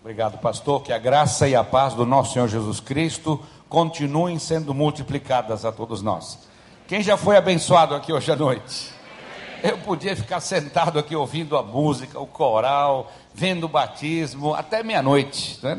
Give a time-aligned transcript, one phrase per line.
[0.00, 0.82] Obrigado, pastor.
[0.82, 5.72] Que a graça e a paz do nosso Senhor Jesus Cristo continuem sendo multiplicadas a
[5.72, 6.38] todos nós.
[6.86, 8.90] Quem já foi abençoado aqui hoje à noite?
[9.60, 15.58] Eu podia ficar sentado aqui ouvindo a música, o coral, vendo o batismo, até meia-noite.
[15.64, 15.76] Né?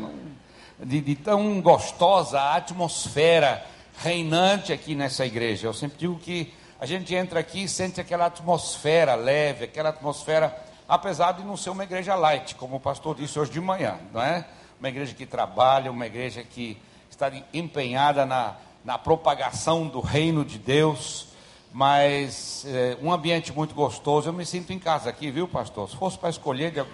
[0.78, 3.64] De, de tão gostosa a atmosfera
[4.02, 5.66] reinante aqui nessa igreja.
[5.66, 10.54] Eu sempre digo que a gente entra aqui e sente aquela atmosfera leve, aquela atmosfera
[10.90, 14.20] apesar de não ser uma igreja light, como o pastor disse hoje de manhã, não
[14.20, 14.44] é?
[14.80, 16.76] Uma igreja que trabalha, uma igreja que
[17.08, 21.28] está empenhada na, na propagação do reino de Deus,
[21.72, 24.28] mas é, um ambiente muito gostoso.
[24.28, 25.88] Eu me sinto em casa aqui, viu, pastor?
[25.88, 26.84] Se fosse para escolher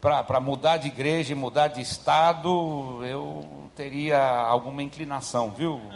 [0.00, 5.80] para mudar de igreja mudar de estado, eu teria alguma inclinação, viu?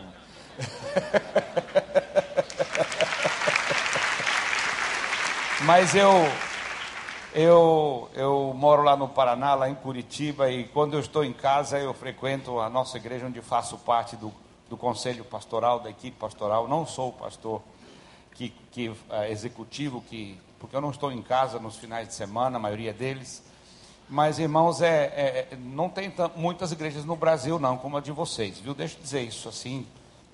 [5.64, 6.10] Mas eu,
[7.34, 11.78] eu, eu moro lá no Paraná, lá em Curitiba, e quando eu estou em casa,
[11.78, 14.32] eu frequento a nossa igreja, onde faço parte do,
[14.68, 16.68] do conselho pastoral, da equipe pastoral.
[16.68, 17.62] Não sou o pastor
[18.34, 18.98] que, que uh,
[19.30, 23.42] executivo, que, porque eu não estou em casa nos finais de semana, a maioria deles.
[24.08, 28.12] Mas, irmãos, é, é, é não tem muitas igrejas no Brasil, não, como a de
[28.12, 28.74] vocês, viu?
[28.74, 29.86] Deixa eu dizer isso assim,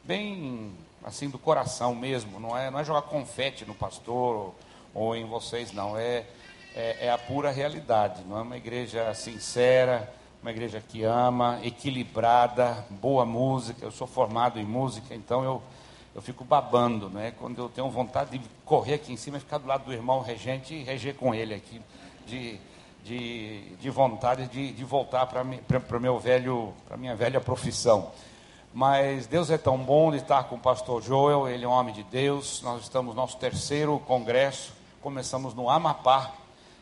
[0.02, 0.72] bem
[1.04, 2.40] assim do coração mesmo.
[2.40, 4.54] Não é, não é jogar confete no pastor ou,
[4.92, 5.96] ou em vocês, não.
[5.96, 6.26] É
[6.74, 12.86] é, é a pura realidade, não é uma igreja sincera, uma igreja que ama, equilibrada,
[12.90, 13.84] boa música.
[13.84, 15.62] Eu sou formado em música, então eu,
[16.14, 17.32] eu fico babando, né?
[17.38, 20.20] Quando eu tenho vontade de correr aqui em cima e ficar do lado do irmão
[20.20, 21.80] regente e reger com ele aqui,
[22.26, 22.58] de,
[23.04, 25.42] de, de vontade de, de voltar para
[25.98, 28.10] meu velho, para minha velha profissão.
[28.72, 31.94] Mas Deus é tão bom de estar com o pastor Joel, ele é um homem
[31.94, 32.62] de Deus.
[32.62, 36.32] Nós estamos no nosso terceiro congresso, começamos no Amapá,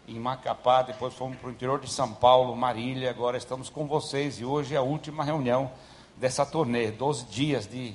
[0.08, 4.38] em Macapá, depois fomos para o interior de São Paulo, Marília, agora estamos com vocês
[4.38, 5.70] e hoje é a última reunião
[6.16, 7.92] dessa turnê, 12 dias de,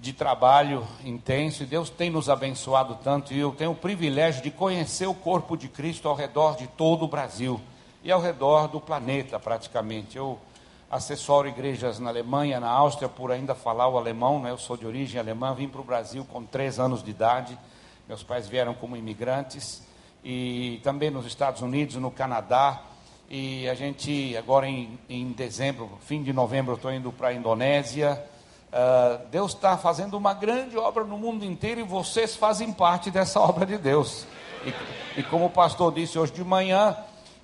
[0.00, 4.52] de trabalho intenso e Deus tem nos abençoado tanto e eu tenho o privilégio de
[4.52, 7.60] conhecer o corpo de Cristo ao redor de todo o Brasil
[8.04, 10.16] e ao redor do planeta praticamente.
[10.16, 10.38] Eu
[10.88, 14.52] assessoro igrejas na Alemanha, na Áustria, por ainda falar o alemão, né?
[14.52, 17.58] eu sou de origem alemã, vim para o Brasil com três anos de idade,
[18.06, 19.82] meus pais vieram como imigrantes
[20.24, 22.82] e também nos Estados Unidos, no Canadá.
[23.28, 28.24] E a gente, agora em, em dezembro, fim de novembro, estou indo para a Indonésia.
[28.68, 33.38] Uh, Deus está fazendo uma grande obra no mundo inteiro e vocês fazem parte dessa
[33.40, 34.26] obra de Deus.
[34.64, 36.96] E, e como o pastor disse hoje de manhã,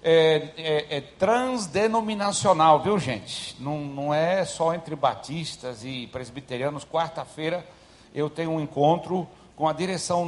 [0.02, 3.54] é, é, é, transdenominacional, viu gente?
[3.60, 6.86] Não, não é só entre batistas e presbiterianos.
[6.86, 7.66] Quarta-feira
[8.14, 9.28] eu tenho um encontro
[9.60, 10.26] com a direção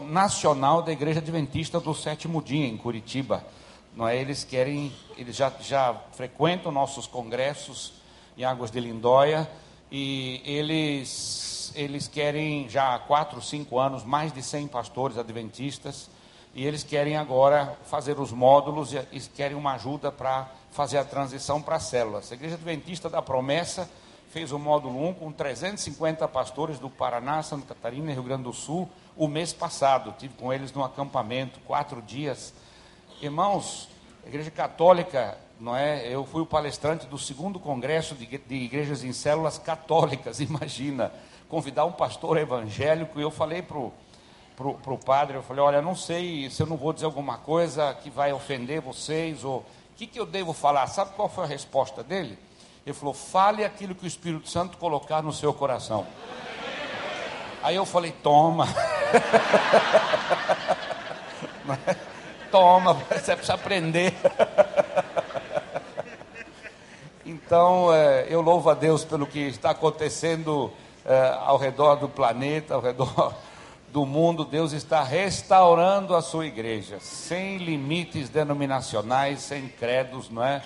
[0.00, 3.46] nacional da Igreja Adventista do Sétimo Dia, em Curitiba.
[3.94, 4.16] Não é?
[4.16, 7.92] Eles querem, eles já, já frequentam nossos congressos
[8.36, 9.48] em Águas de Lindóia
[9.88, 16.10] e eles, eles querem já há quatro, cinco anos mais de 100 pastores adventistas
[16.52, 21.04] e eles querem agora fazer os módulos e, e querem uma ajuda para fazer a
[21.04, 22.32] transição para células.
[22.32, 23.88] A Igreja Adventista da Promessa
[24.32, 28.52] fez o módulo 1 com 350 pastores do Paraná, Santa Catarina e Rio Grande do
[28.52, 30.14] Sul o mês passado.
[30.18, 32.54] Tive com eles no acampamento, quatro dias.
[33.20, 33.90] Irmãos,
[34.24, 36.08] a Igreja Católica, não é?
[36.08, 40.40] Eu fui o palestrante do segundo congresso de, de igrejas em células católicas.
[40.40, 41.12] Imagina,
[41.46, 43.92] convidar um pastor evangélico e eu falei para o
[44.56, 47.92] pro, pro padre, eu falei, olha, não sei se eu não vou dizer alguma coisa
[47.94, 50.86] que vai ofender vocês, ou o que, que eu devo falar?
[50.86, 52.38] Sabe qual foi a resposta dele?
[52.84, 56.06] Ele falou: fale aquilo que o Espírito Santo colocar no seu coração.
[57.62, 58.66] Aí eu falei: toma.
[62.50, 64.12] toma, você precisa aprender.
[67.24, 70.72] Então, é, eu louvo a Deus pelo que está acontecendo
[71.04, 73.34] é, ao redor do planeta, ao redor
[73.92, 74.44] do mundo.
[74.44, 80.62] Deus está restaurando a sua igreja, sem limites denominacionais, sem credos, não é?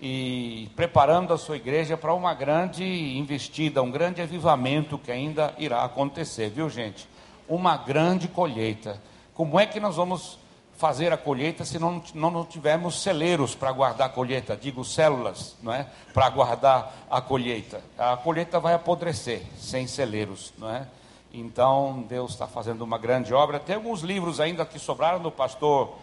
[0.00, 5.84] E preparando a sua igreja para uma grande investida, um grande avivamento que ainda irá
[5.84, 7.08] acontecer, viu gente?
[7.48, 9.00] Uma grande colheita.
[9.34, 10.38] Como é que nós vamos
[10.76, 14.56] fazer a colheita se não, não, tivermos celeiros para guardar a colheita?
[14.56, 15.86] Digo células, não é?
[16.12, 17.80] Para guardar a colheita.
[17.96, 20.86] A colheita vai apodrecer sem celeiros, não é?
[21.32, 23.58] Então Deus está fazendo uma grande obra.
[23.58, 25.96] Tem alguns livros ainda que sobraram do pastor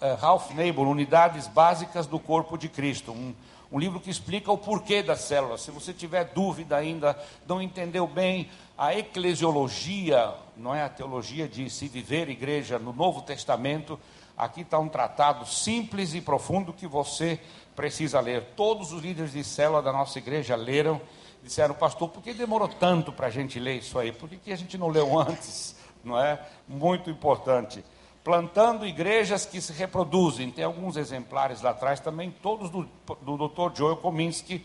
[0.00, 3.12] eh, Ralph Neighbor, Unidades Básicas do Corpo de Cristo.
[3.12, 3.34] Um,
[3.70, 5.62] um livro que explica o porquê das células.
[5.62, 11.70] Se você tiver dúvida ainda, não entendeu bem a eclesiologia, não é a teologia de
[11.70, 13.98] se viver igreja no Novo Testamento,
[14.36, 17.40] aqui está um tratado simples e profundo que você
[17.74, 18.42] precisa ler.
[18.56, 21.00] Todos os líderes de célula da nossa igreja leram,
[21.42, 24.12] disseram, pastor, por que demorou tanto para a gente ler isso aí?
[24.12, 25.76] Por que, que a gente não leu antes?
[26.04, 26.40] Não é?
[26.66, 27.84] Muito importante
[28.24, 30.50] plantando igrejas que se reproduzem.
[30.50, 32.88] Tem alguns exemplares lá atrás também, todos do,
[33.20, 33.76] do Dr.
[33.76, 34.64] Joel Kominski,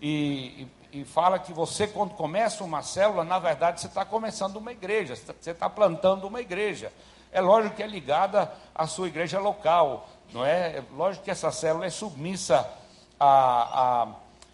[0.00, 4.56] e, e, e fala que você, quando começa uma célula, na verdade, você está começando
[4.56, 6.92] uma igreja, você está plantando uma igreja.
[7.32, 10.78] É lógico que é ligada à sua igreja local, não é?
[10.78, 12.68] É lógico que essa célula é submissa
[13.18, 14.08] a, a,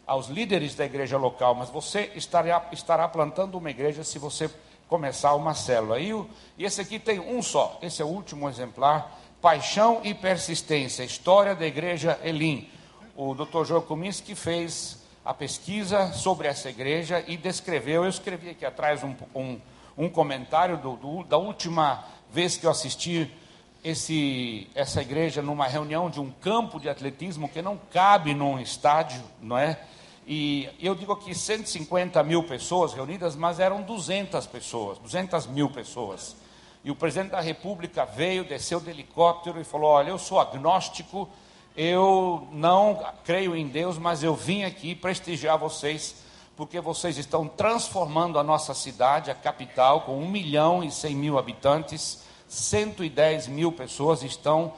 [0.06, 4.50] aos líderes da igreja local, mas você estará, estará plantando uma igreja se você
[4.88, 5.98] começar uma célula.
[5.98, 6.12] E,
[6.58, 11.54] e esse aqui tem um só, esse é o último exemplar, Paixão e Persistência, História
[11.54, 12.68] da Igreja Elim.
[13.16, 13.64] O Dr.
[13.64, 19.14] João Kominski fez a pesquisa sobre essa igreja e descreveu, eu escrevi aqui atrás um,
[19.34, 19.60] um,
[19.96, 22.04] um comentário do, do, da última
[22.34, 23.30] vez que eu assisti
[23.84, 29.22] esse, essa igreja numa reunião de um campo de atletismo que não cabe num estádio,
[29.40, 29.78] não é?
[30.26, 36.34] E eu digo aqui 150 mil pessoas reunidas, mas eram 200 pessoas, 200 mil pessoas.
[36.82, 41.28] E o presidente da República veio, desceu do helicóptero e falou: Olha, eu sou agnóstico,
[41.76, 46.16] eu não creio em Deus, mas eu vim aqui prestigiar vocês,
[46.56, 51.38] porque vocês estão transformando a nossa cidade, a capital, com 1 milhão e 100 mil
[51.38, 52.23] habitantes,
[52.54, 54.72] 110 mil pessoas estão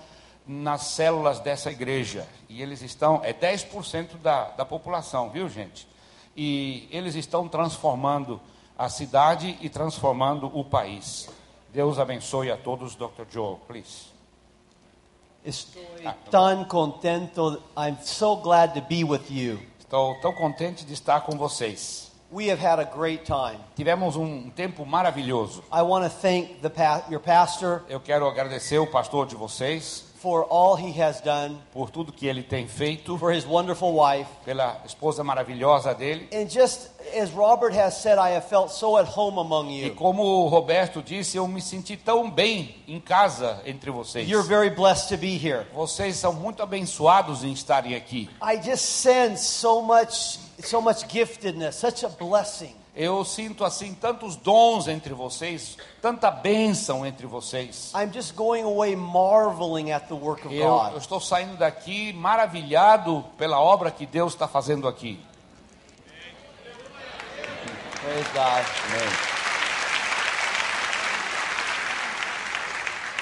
[0.46, 2.26] nas células dessa igreja.
[2.48, 5.86] E eles estão, é 10% da, da população, viu gente?
[6.36, 8.40] E eles estão transformando
[8.78, 11.28] a cidade e transformando o país.
[11.72, 13.24] Deus abençoe a todos, Dr.
[13.30, 14.16] Joe, please.
[15.44, 15.84] Estoy
[16.30, 17.62] tan contento.
[17.76, 19.60] I'm so glad to be with you.
[19.78, 22.10] Estou tão contente de estar com vocês.
[22.30, 23.58] We have had a great time.
[23.76, 25.62] Tivemos um tempo maravilhoso.
[25.72, 26.70] I want to thank the
[27.08, 31.88] your pastor Eu quero agradecer o pastor de vocês for all he has done, por
[31.88, 36.28] tudo que ele tem feito, for his wonderful wife, pela esposa maravilhosa dele.
[36.32, 39.94] and just as Robert has said, I have felt so at home among E you.
[39.94, 44.28] como o Roberto disse, eu me senti tão bem em casa entre vocês.
[44.28, 45.64] You're very blessed to be here.
[45.72, 48.28] Vocês são muito abençoados em estarem aqui.
[48.42, 52.74] I just sense so much, so much giftedness, such a blessing.
[52.96, 57.92] Eu sinto assim tantos dons entre vocês, tanta bênção entre vocês.
[57.94, 60.96] I'm just going away marveling at the work of Eu, eu God.
[60.96, 65.20] estou saindo daqui maravilhado pela obra que Deus está fazendo aqui.
[68.00, 68.64] Praise God.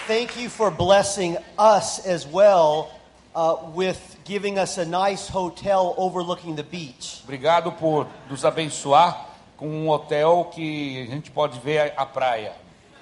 [0.06, 2.93] Thank you for blessing us as well
[3.35, 7.23] uh, with giving us a nice hotel overlooking the beach.
[7.25, 12.53] Obrigado por nos abençoar com um hotel que a gente pode ver a praia.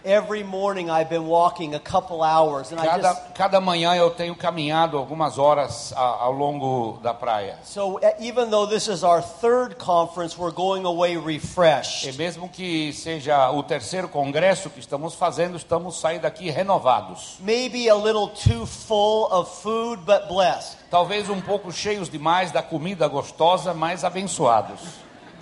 [0.05, 4.11] Every morning I've been walking a couple hours and I Cada, just cada manhã eu
[4.11, 7.57] tenho caminhado algumas horas a- ao longo da praia.
[7.63, 12.19] so even though this is our third conference, we're going away E refreshed.
[12.19, 17.37] mesmo que seja o terceiro congresso que estamos fazendo, estamos saindo daqui renovados.
[17.39, 20.79] Maybe a little too full of food, but blessed.
[20.91, 24.81] Talvez um pouco cheios demais da comida gostosa, mas abençoados.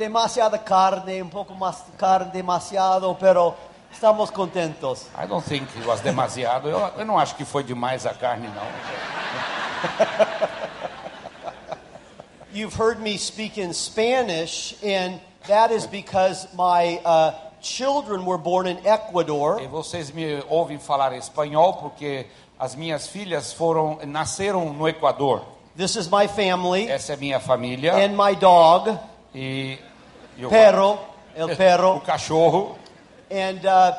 [0.01, 3.55] Demasiada carne, un poco más carne, demasiado, pero
[3.93, 5.09] estamos contentos.
[5.15, 6.71] I don't think it was demasiado.
[6.71, 8.63] Eu, eu não acho que foi demais a carne, não.
[12.55, 18.67] You've heard me speak in Spanish, and that is because my uh, children were born
[18.67, 19.61] in Ecuador.
[19.61, 22.27] E vocês me ouvem falar espanhol porque
[22.59, 25.43] as minhas filhas foram nasceram no Equador.
[25.77, 28.99] This is my family Essa é minha família and my dog,
[29.35, 29.79] e,
[30.47, 30.99] o, Perro,
[31.35, 32.01] el o perro.
[32.01, 32.77] cachorro.
[33.31, 33.95] And uh,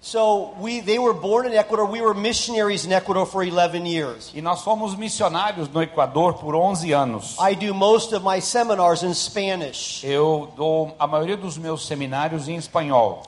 [0.00, 1.86] so we, they were born in Ecuador.
[1.86, 4.32] We were missionaries in Ecuador for 11 years.
[4.34, 7.36] E nós fomos missionários no Equador por 11 anos.
[7.38, 10.02] I do most of my seminars in Spanish.
[10.02, 13.22] Eu dou a maioria dos meus seminários em espanhol.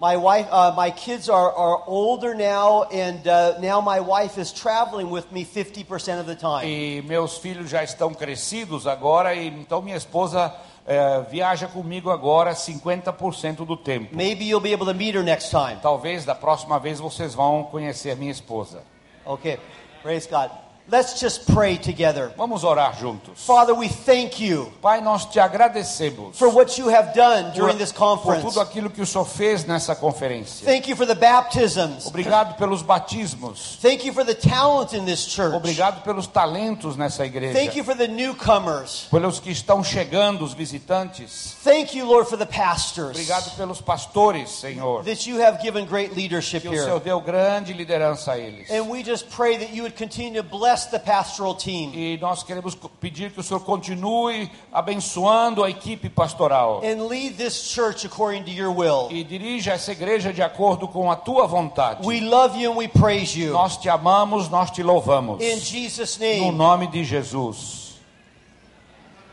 [0.00, 4.52] My wife, uh, my kids are, are older now, and uh, now my wife is
[4.52, 6.66] traveling with me 50% of the time.
[6.66, 10.52] E meus filhos já estão crescidos agora, e então minha esposa
[10.86, 14.14] eh, viaja comigo agora 50% do tempo.
[14.16, 15.76] Maybe you'll be able to meet her next time.
[15.80, 18.82] Talvez da próxima vez vocês vão conhecer minha esposa.
[19.24, 19.58] Okay,
[20.02, 20.50] praise God.
[20.92, 22.30] Let's just pray together.
[22.36, 23.38] Vamos orar juntos.
[23.46, 27.78] Father, we thank you Pai, nós te agradecemos for what you have done por, during
[27.78, 28.42] this por conference.
[28.42, 30.66] tudo aquilo que o Senhor fez nessa conferência.
[30.66, 32.06] Thank you for the baptisms.
[32.06, 33.78] Obrigado pelos batismos.
[33.80, 35.54] Thank you for the talent in this church.
[35.54, 37.74] Obrigado pelos talentos nessa Thank igreja.
[37.74, 39.08] you for the newcomers.
[39.10, 41.56] Pelos que estão chegando, os visitantes.
[41.64, 45.04] Thank you, Lord, for the pastors Obrigado pelos pastores, Senhor.
[45.04, 47.04] that you have given great leadership Que o Senhor here.
[47.04, 48.70] deu grande liderança a eles.
[48.70, 52.42] And we just pray that you would continue to bless the pastoral team E nós
[52.42, 56.80] queremos pedir que o Senhor continue abençoando a equipe pastoral.
[56.84, 59.08] and lead this church according to your will.
[59.10, 62.06] E dirija essa igreja de acordo com a tua vontade.
[62.06, 63.52] We love you and we praise you.
[63.52, 65.42] Nós te amamos, nós te louvamos.
[65.42, 66.50] In Jesus' No name.
[66.52, 68.00] nome de Jesus.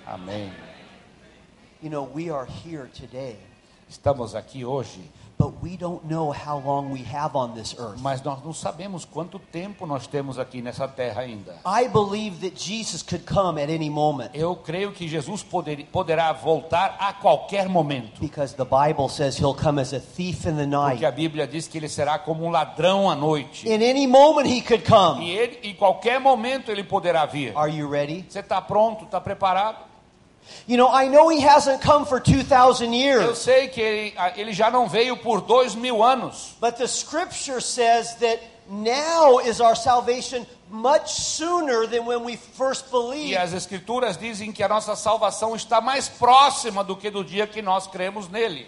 [0.05, 0.51] Amém.
[1.81, 3.37] You know, we are here today,
[3.89, 4.99] Estamos aqui hoje,
[5.39, 7.97] but we don't know how long we have on this earth.
[8.01, 11.55] mas nós não sabemos quanto tempo nós temos aqui nessa terra ainda.
[11.65, 16.33] I believe that Jesus could come at any moment Eu creio que Jesus poder, poderá
[16.33, 18.19] voltar a qualquer momento.
[18.19, 21.15] because the Bible says he'll come as a thief in the Porque a night.
[21.15, 23.65] Bíblia diz que ele será como um ladrão à noite.
[23.65, 25.29] In any moment he could E come.
[25.31, 27.57] ele, em qualquer momento ele poderá vir.
[27.57, 28.25] Are you ready?
[28.27, 29.05] Você está pronto?
[29.05, 29.87] Está preparado?
[30.67, 34.53] You know, I know he hasn't come for 2,000 Eu years, sei que ele, ele
[34.53, 36.55] já não veio por dois mil anos.
[36.61, 38.39] but the scripture says that
[38.69, 43.37] now is our salvation much sooner than when we first E believed.
[43.37, 47.61] as escrituras dizem que a nossa salvação está mais próxima do que do dia que
[47.61, 48.67] nós cremos nele.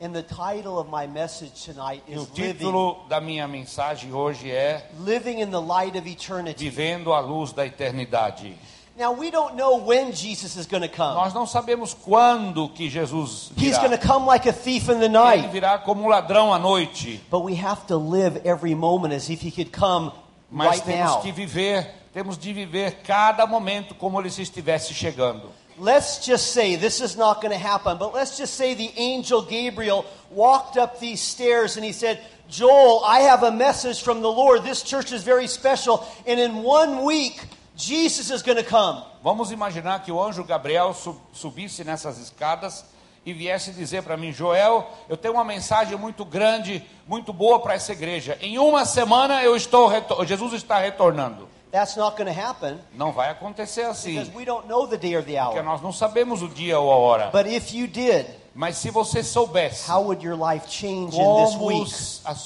[0.00, 4.12] And the title of my message tonight E is o living, título da minha mensagem
[4.12, 6.68] hoje é living in the light of eternity.
[6.68, 8.56] Vivendo a luz da eternidade.
[8.96, 11.16] Now, we don't know when Jesus is going to come.
[11.16, 13.60] Nós não sabemos quando que Jesus virá.
[13.60, 15.44] He's going to come like a thief in the night.
[15.44, 17.20] Ele virá como um ladrão à noite.
[17.28, 20.12] But we have to live every moment as if he could come
[20.48, 21.22] Mas right temos now.
[21.22, 25.50] que viver, temos de viver cada momento como ele se estivesse chegando.
[25.76, 29.42] Let's just say this is not going to happen, but let's just say the angel
[29.42, 34.30] Gabriel walked up these stairs and he said, Joel, I have a message from the
[34.30, 34.62] Lord.
[34.62, 36.06] This church is very special.
[36.28, 37.44] And in one week,
[37.76, 39.02] Jesus is going to come.
[39.22, 42.84] Vamos imaginar que o anjo Gabriel sub- subisse nessas escadas
[43.26, 47.74] e viesse dizer para mim, Joel, eu tenho uma mensagem muito grande, muito boa para
[47.74, 48.38] essa igreja.
[48.40, 49.90] Em uma semana eu estou
[50.24, 51.48] Jesus está retornando.
[51.72, 55.16] That's not going to happen Não vai acontecer assim, because we don't know the day
[55.16, 55.64] or the porque hour.
[55.64, 57.30] nós não sabemos o dia ou a hora.
[57.32, 61.54] But if you did, Mas se você soubesse how would your life change in this
[61.56, 61.90] como week?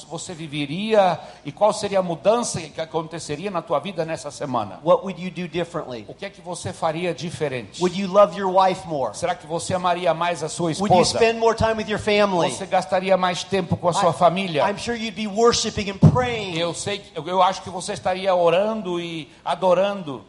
[0.09, 5.03] você viveria e qual seria a mudança que aconteceria na tua vida nessa semana, What
[5.03, 6.05] would you do differently?
[6.07, 7.79] o que é que você faria diferente?
[7.79, 9.15] Would you love your wife more?
[9.15, 11.19] Será que você amaria mais a sua Would you esposa?
[11.19, 12.49] spend more time with your family?
[12.51, 14.67] Você gastaria mais tempo com a sua I- família?
[14.67, 16.57] I'm sure you'd be worshiping and praying.
[16.57, 20.23] Eu sei, que- eu acho que você estaria orando e adorando.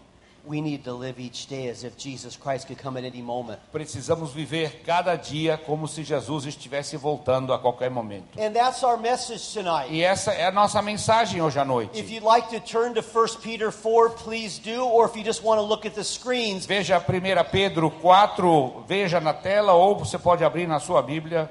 [0.47, 3.59] We need to live each day as if Jesus Christ could come at any moment.
[3.73, 8.39] Precisamos viver cada dia como se Jesus estivesse voltando a qualquer momento.
[8.41, 9.91] And that's our message tonight.
[9.93, 12.13] E essa é a nossa mensagem hoje à If noite.
[12.13, 14.85] you'd like to turn to 1 Peter 4, please do.
[14.85, 19.21] Or if you just want to look at the screens, Veja 1 Pedro 4, veja
[19.21, 21.51] na tela ou você pode abrir na sua Bíblia.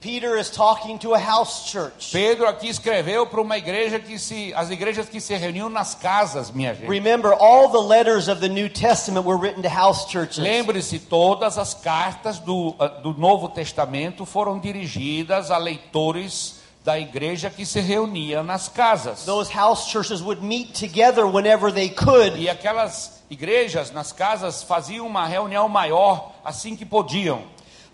[0.00, 2.10] Peter is talking to a house church.
[2.10, 6.50] Pedro aqui escreveu para uma igreja que se as igrejas que se reuniam nas casas,
[6.50, 6.88] minha gente.
[6.88, 10.38] Remember, all the letters of the New Testament were written to house churches.
[10.38, 17.50] Lembre-se, todas as cartas do, ah, do Novo Testamento foram dirigidas a leitores da igreja
[17.50, 19.26] que se reunia nas casas.
[19.26, 22.38] Those house churches would meet together whenever they could.
[22.38, 27.42] E aquelas igrejas nas casas faziam uma reunião maior assim que podiam.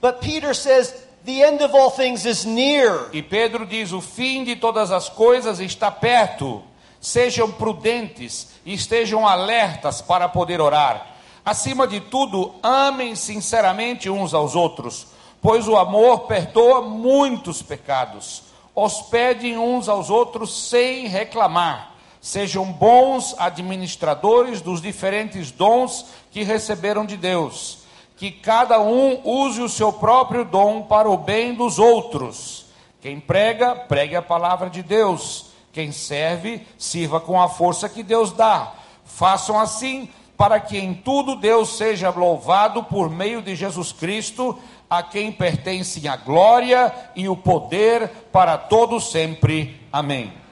[0.00, 0.94] But Peter says,
[1.26, 3.10] the end of all things is near.
[3.12, 6.62] E Pedro diz: o fim de todas as coisas está perto.
[7.00, 11.14] Sejam prudentes e estejam alertas para poder orar.
[11.44, 15.06] Acima de tudo, amem sinceramente uns aos outros,
[15.40, 18.42] pois o amor perdoa muitos pecados.
[18.74, 21.94] Hospedem uns aos outros sem reclamar.
[22.20, 27.85] Sejam bons administradores dos diferentes dons que receberam de Deus.
[28.16, 32.66] Que cada um use o seu próprio dom para o bem dos outros.
[33.00, 35.46] Quem prega, pregue a palavra de Deus.
[35.72, 38.72] Quem serve, sirva com a força que Deus dá.
[39.04, 44.58] Façam assim para que em tudo Deus seja louvado por meio de Jesus Cristo,
[44.88, 49.80] a quem pertencem a glória e o poder para todo sempre.
[49.92, 50.45] Amém.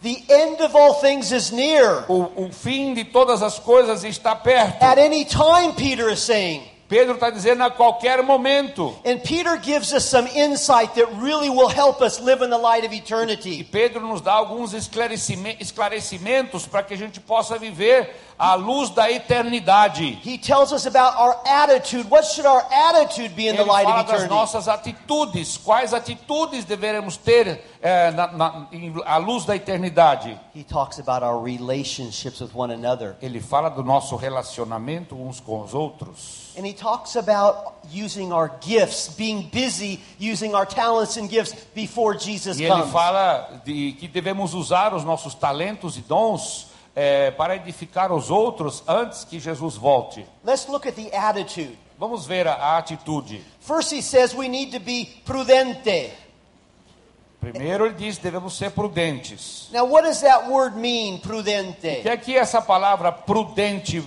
[0.00, 2.04] The end of all things is near.
[2.08, 4.82] O, o fim de todas as coisas está perto.
[4.82, 6.62] At any time, Peter is saying.
[6.88, 8.96] Pedro está dizendo a qualquer momento.
[9.04, 12.84] And Peter gives us some insight that really will help us live in the light
[12.86, 13.62] of E eternity.
[13.62, 19.10] Pedro nos dá alguns esclarecime- esclarecimentos para que a gente possa viver à luz da
[19.10, 20.18] eternidade.
[20.24, 22.08] He tells us about our attitude.
[22.08, 24.34] What should our attitude be in the Ele light fala of das eternity?
[24.34, 28.66] nossas atitudes, quais atitudes deveremos ter eh, na- na-
[29.04, 30.38] à luz da eternidade.
[30.54, 33.16] He talks about our relationships with one another.
[33.20, 36.47] Ele fala do nosso relacionamento uns com os outros.
[36.58, 42.14] And he talks about using our gifts, being busy using our talents and gifts before
[42.18, 42.90] Jesus E ele comes.
[42.90, 48.82] fala de que devemos usar os nossos talentos e dons eh, para edificar os outros
[48.88, 50.26] antes que Jesus volte.
[50.44, 51.78] Let's look at the attitude.
[51.96, 53.40] Vamos ver a, a atitude.
[53.60, 56.10] First, he says we need to be prudente.
[57.40, 59.68] Primeiro ele diz devemos ser prudentes.
[59.72, 62.02] Now, what does that word mean, O prudente?
[62.02, 64.02] que é que essa palavra prudente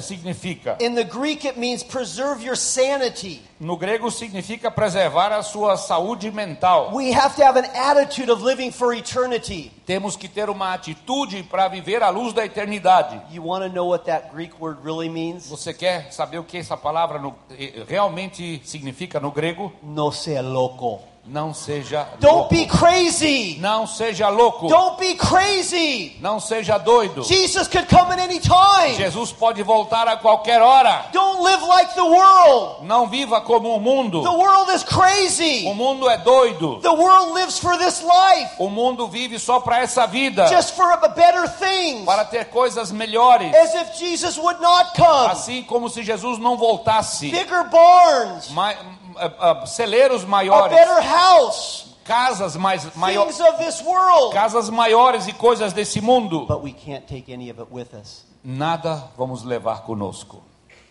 [0.00, 0.76] significa?
[0.80, 3.40] In the Greek, it means preserve your sanity.
[3.60, 6.90] No grego significa preservar a sua saúde mental.
[6.94, 9.70] We have to have an attitude of living for eternity.
[9.86, 13.20] Temos que ter uma atitude para viver à luz da eternidade.
[13.32, 15.48] You want to know what that Greek word really means?
[15.48, 19.72] Você quer saber o que essa palavra no- eh, realmente significa no grego?
[19.82, 21.00] No sea loco.
[21.26, 22.54] Não seja Don't louco.
[22.54, 23.56] be crazy.
[23.58, 24.68] Não seja louco.
[24.68, 26.16] Don't be crazy.
[26.20, 27.22] Não seja doido.
[27.22, 28.94] Jesus could come at any time.
[28.94, 31.06] Jesus pode voltar a qualquer hora.
[31.12, 32.84] Don't live like the world.
[32.84, 34.22] Não viva como o mundo.
[34.22, 35.66] The world is crazy.
[35.66, 36.80] O mundo é doido.
[36.80, 40.90] The world lives for this life, O mundo vive só para essa vida, just for
[40.92, 42.04] a better things.
[42.04, 43.54] para ter coisas melhores.
[43.54, 45.30] As if Jesus would not come.
[45.32, 47.30] Assim como se Jesus não voltasse.
[47.30, 48.74] Bigger barns, Ma-
[49.18, 54.32] ah, celeiros a maiores, better house, casas mais maiores, things of this world.
[54.32, 56.46] casas maiores e coisas desse mundo.
[56.46, 58.24] But we can't take any of it with us.
[58.42, 60.42] Nada vamos levar conosco.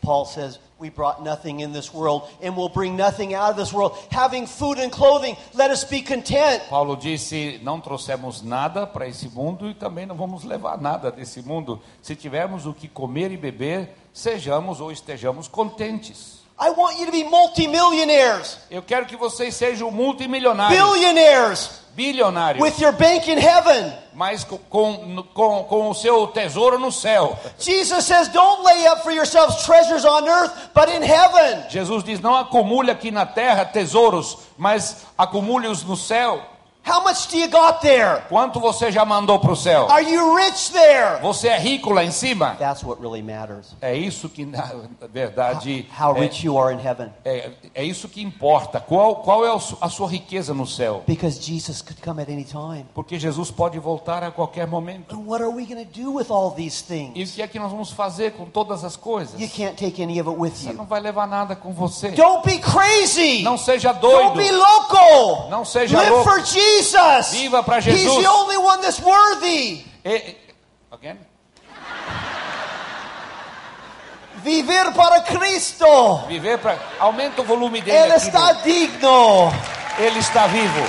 [0.01, 3.71] Paul says, We brought nothing in this world and will bring nothing out of this
[3.71, 3.95] world.
[4.11, 6.61] Having food and clothing, let us be content.
[6.69, 11.41] Paulo disse: não trouxemos nada para esse mundo e também não vamos levar nada desse
[11.41, 11.79] mundo.
[12.01, 16.32] Se tivermos o que comer e beber, sejamos ou estejamos contentes.
[16.59, 22.79] I want you to be multimillionaires, Eu quero que vocês sejam multimilionários, billionaires, bilionários, with
[22.79, 23.93] your bank in heaven.
[24.13, 24.57] mas com,
[25.33, 27.37] com, com, o seu tesouro no céu.
[27.57, 31.69] Jesus says, Don't lay up for yourselves treasures on earth, but in heaven.
[31.69, 36.52] Jesus diz: não acumule aqui na terra tesouros, mas acumule-os no céu.
[36.85, 38.23] How much do you got there?
[38.27, 39.89] Quanto você já mandou para o céu?
[39.89, 41.21] Are you rich there?
[41.21, 42.55] Você é rico lá em cima?
[42.59, 43.73] That's what really matters.
[43.81, 44.69] É isso que, na
[45.09, 47.09] verdade, How é, rich you are in heaven.
[47.23, 48.81] é, é isso que importa.
[48.81, 51.03] Qual, qual é a sua riqueza no céu?
[51.07, 52.85] Because Jesus could come at any time.
[52.93, 55.15] Porque Jesus pode voltar a qualquer momento.
[55.15, 57.31] And what are we going to do with all these E o things?
[57.35, 59.39] que é que nós vamos fazer com todas as coisas?
[59.39, 60.73] You can't take any of it with Você you.
[60.75, 62.09] não vai levar nada com você.
[62.11, 63.41] Don't be crazy.
[63.41, 64.57] Não seja Don't be doido.
[64.57, 65.49] loco.
[65.49, 66.29] Não seja Live louco.
[66.29, 66.72] for Jesus.
[67.31, 68.23] Viva para He's Jesus.
[68.23, 69.85] the only one that's worthy.
[70.05, 70.35] E-
[70.91, 71.17] Again?
[74.43, 76.25] Viver para Cristo.
[76.27, 76.77] Viver para.
[76.99, 77.97] Aumenta o volume dele.
[77.97, 79.51] Ele aqui, está do- digno.
[79.99, 80.85] Ele está vivo.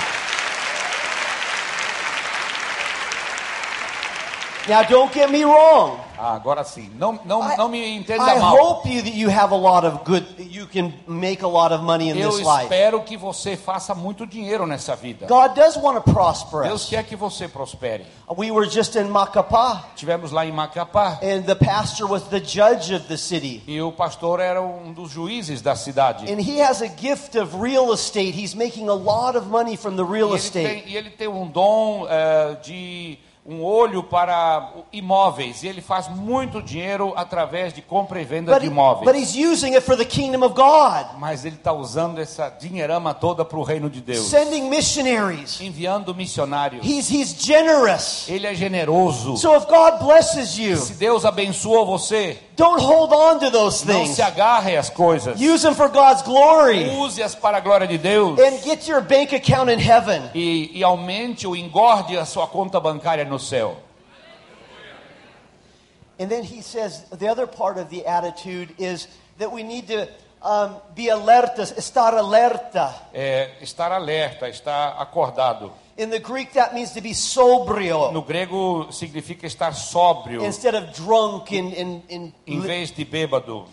[4.67, 5.99] Now, don't get me wrong.
[6.17, 6.89] Ah, agora sim.
[6.97, 8.55] Não, não, I, não me entenda I mal.
[8.55, 10.25] hope you that you have a lot of good.
[10.39, 12.63] You can make a lot of money in Eu this life.
[12.63, 15.25] espero que você faça muito dinheiro nessa vida.
[15.27, 16.89] God does want to prosper Deus us.
[16.89, 18.05] quer que você prospere.
[18.37, 22.93] We were just in Macapá, Tivemos lá em Macapá and the pastor was the judge
[22.93, 23.61] of the city.
[23.67, 26.31] e o pastor era um dos juízes da cidade.
[26.31, 28.31] And he has a gift of real estate.
[28.31, 30.65] He's making a lot of money from the E real ele, estate.
[30.83, 36.07] tem, e ele tem um dom eh, de um olho para imóveis e ele faz
[36.07, 39.05] muito dinheiro através de compra e venda But, de imóveis.
[39.05, 43.13] but he's using it for the kingdom of God, Mas ele está usando essa dinheirama
[43.13, 45.61] toda para o reino de Deus, sending missionaries.
[45.61, 46.83] enviando missionários.
[46.85, 48.27] He's, he's generous.
[48.27, 49.37] Ele é generoso.
[49.37, 54.03] So if God blesses you, Se Deus abençoa você, don't hold on to those não
[54.05, 54.15] things.
[54.15, 55.39] se agarre às coisas.
[55.39, 59.33] Use them for God's glory Use-as para a glória de Deus and get your bank
[59.35, 60.29] account in heaven.
[60.33, 63.77] e, e aumente ou engorde a sua conta bancária no céu.
[66.17, 70.07] And then he says the other part of the attitude is that we need to
[70.41, 72.93] um, be alertas, estar alerta.
[73.13, 75.73] É, estar alerta, estar acordado.
[75.97, 80.93] In the Greek, that means to be sobrio No grego significa estar sóbrio instead of
[80.93, 83.65] drunk and, and, and em vez de bêbado.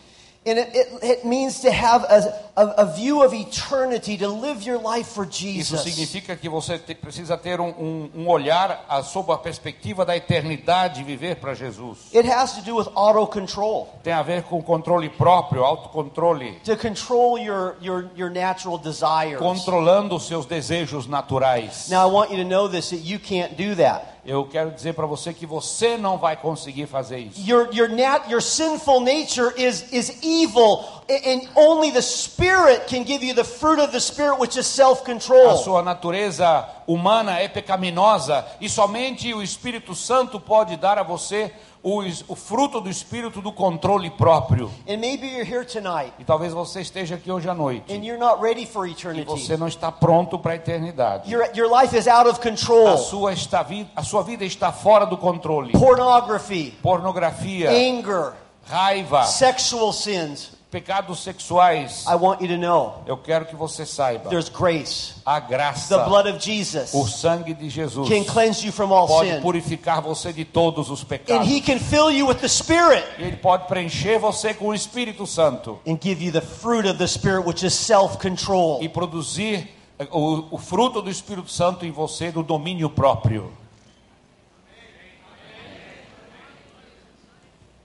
[0.44, 4.62] And it, it, it means to have a, a, a view of eternity, to live
[4.66, 5.82] your life for Isso Jesus.
[5.82, 10.16] significa que você te- precisa ter um, um- um olhar a- sob a perspectiva da
[10.16, 12.12] eternidade viver para Jesus.
[12.12, 16.76] It has to do with auto control, Tem a ver com controle próprio, autocontrole, to
[16.76, 19.38] control your, your, your natural desires.
[19.38, 21.88] controlando os seus desejos naturais.
[21.88, 24.11] Now, I want you to know this that you can't do that.
[24.24, 27.40] Eu quero dizer para você que você não vai conseguir fazer isso.
[27.40, 33.22] Your, your, nat, your sinful nature is, is evil, and only the Spirit can give
[33.22, 38.44] you the fruit of the Spirit, which is self A sua natureza humana é pecaminosa
[38.60, 43.52] e somente o Espírito Santo pode dar a você o, o fruto do Espírito do
[43.52, 44.70] controle próprio.
[44.88, 48.18] And maybe you're here tonight E talvez você esteja aqui hoje à noite and you're
[48.18, 49.28] not ready for e eternity.
[49.28, 51.30] você não está pronto para a eternidade.
[51.30, 55.16] Your, your life is out of A sua, está a sua vida está fora do
[55.16, 55.72] controle.
[55.72, 58.34] Pornography, Pornografia, anger,
[58.64, 60.61] raiva, sexual sins.
[60.72, 62.04] Pecados sexuais.
[62.08, 64.28] I want you to know Eu quero que você saiba.
[64.30, 65.14] there's grace.
[65.24, 69.06] A The graça, blood of Jesus o sangue de Jesus can cleanse you from all
[69.06, 69.40] pode sin.
[69.40, 71.46] purificar você de todos os And pecados.
[71.48, 75.26] He can fill you with the Spirit E Ele pode preencher você com o Espírito
[75.26, 78.82] Santo and give you the fruit of the Spirit, which is self control.
[78.82, 79.68] e produzir
[80.10, 83.52] o, o fruto do Espírito Santo em você do domínio próprio.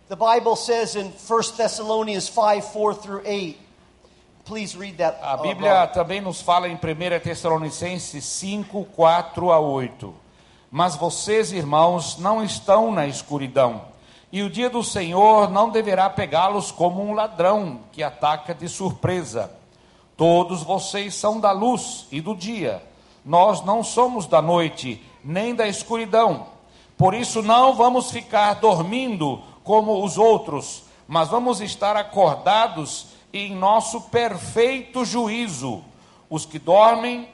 [0.09, 3.57] The Bible says in 1 Thessalonians 5 4 through 8.
[4.45, 5.19] Please read that.
[5.21, 5.93] A uh, Bíblia Robert.
[5.93, 6.79] também nos fala em 1
[7.21, 10.13] Tessalonicenses 5, 4 a 8.
[10.71, 13.81] Mas vocês, irmãos, não estão na escuridão,
[14.31, 19.51] e o dia do Senhor não deverá pegá-los como um ladrão que ataca de surpresa.
[20.15, 22.81] Todos vocês são da luz e do dia.
[23.25, 26.47] Nós não somos da noite, nem da escuridão.
[26.97, 33.99] Por isso não vamos ficar dormindo como os outros, mas vamos estar acordados em nosso
[33.99, 35.83] perfeito juízo.
[36.29, 37.27] Os que dormem,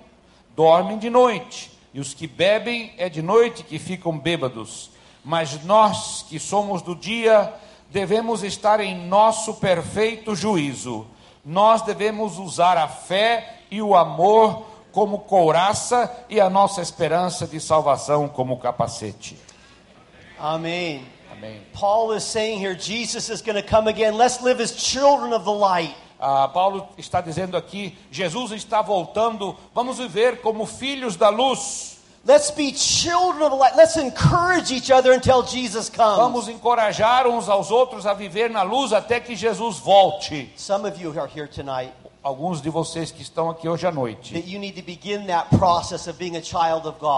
[0.56, 4.90] dormem de noite, e os que bebem é de noite que ficam bêbados.
[5.24, 7.54] Mas nós que somos do dia,
[7.92, 11.06] devemos estar em nosso perfeito juízo.
[11.46, 17.60] Nós devemos usar a fé e o amor como couraça e a nossa esperança de
[17.60, 19.38] salvação como capacete.
[20.40, 21.13] Amen.
[21.44, 21.60] Amém.
[21.74, 24.16] Paul is saying here, Jesus is going to come again.
[24.16, 25.94] Let's live as children of the light.
[26.20, 32.00] Ah, Paulo está dizendo aqui: Jesus está voltando, vamos viver como filhos da luz.
[32.26, 33.76] Let's be children of the light.
[33.76, 36.18] Let's encourage each other until Jesus comes.
[36.18, 40.50] Vamos encorajar uns aos outros a viver na luz até que Jesus volte.
[40.56, 41.92] Some of you are here tonight
[42.24, 44.34] Alguns de vocês que estão aqui hoje à noite,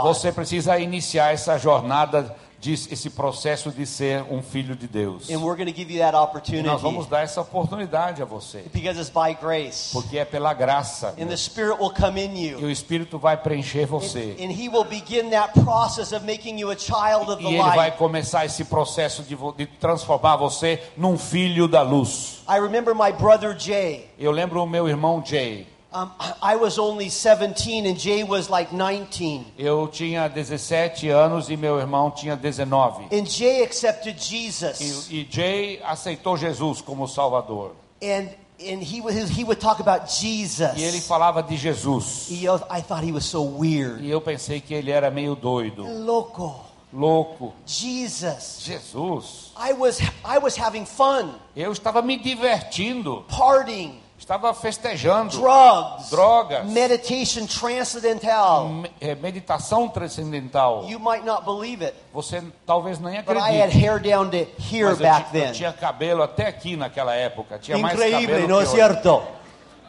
[0.02, 5.30] você precisa iniciar essa jornada, de, esse processo de ser um filho de Deus.
[5.30, 6.16] And we're going to give you that
[6.52, 9.92] E nós vamos dar essa oportunidade a você, because it's by grace.
[9.92, 11.14] porque é pela graça.
[11.20, 14.36] And the Spirit will come in E o Espírito vai preencher você.
[14.40, 17.76] And He will begin that process of making you a child of E the ele
[17.76, 22.44] vai começar esse processo de, de transformar você num filho da luz.
[22.48, 24.10] I remember my brother Jay.
[24.18, 25.68] Eu lembro o meu irmão Jay.
[25.96, 29.46] Um, I was only 17 and Jay was like 19.
[29.58, 33.08] Eu tinha 17 anos e meu irmão tinha 19.
[33.16, 35.10] And Jay accepted Jesus.
[35.10, 37.72] E, e Jay aceitou Jesus como Salvador.
[38.04, 38.28] And,
[38.60, 40.74] and he, would, he would talk about Jesus.
[40.76, 42.28] E ele falava de Jesus.
[42.30, 44.04] E eu- I thought he was so weird.
[44.04, 46.60] E eu pensei que ele era meio doido, Loco.
[46.92, 47.54] louco.
[47.66, 48.60] Jesus.
[48.62, 49.54] Jesus.
[49.58, 55.38] I was, I was having fun, Eu estava me divertindo, partying, estava festejando.
[55.38, 56.66] drugs, Drogas.
[56.66, 58.70] meditation transcendental.
[59.00, 60.86] É, meditação transcendental.
[60.88, 63.78] You might not believe it, Você talvez nem but I had acredite.
[63.86, 65.52] hair down to here Mas eu, back eu then.
[65.54, 67.58] tinha cabelo até aqui naquela época.
[67.60, 69.24] Tinha mais Increíble, cabelo não é certo?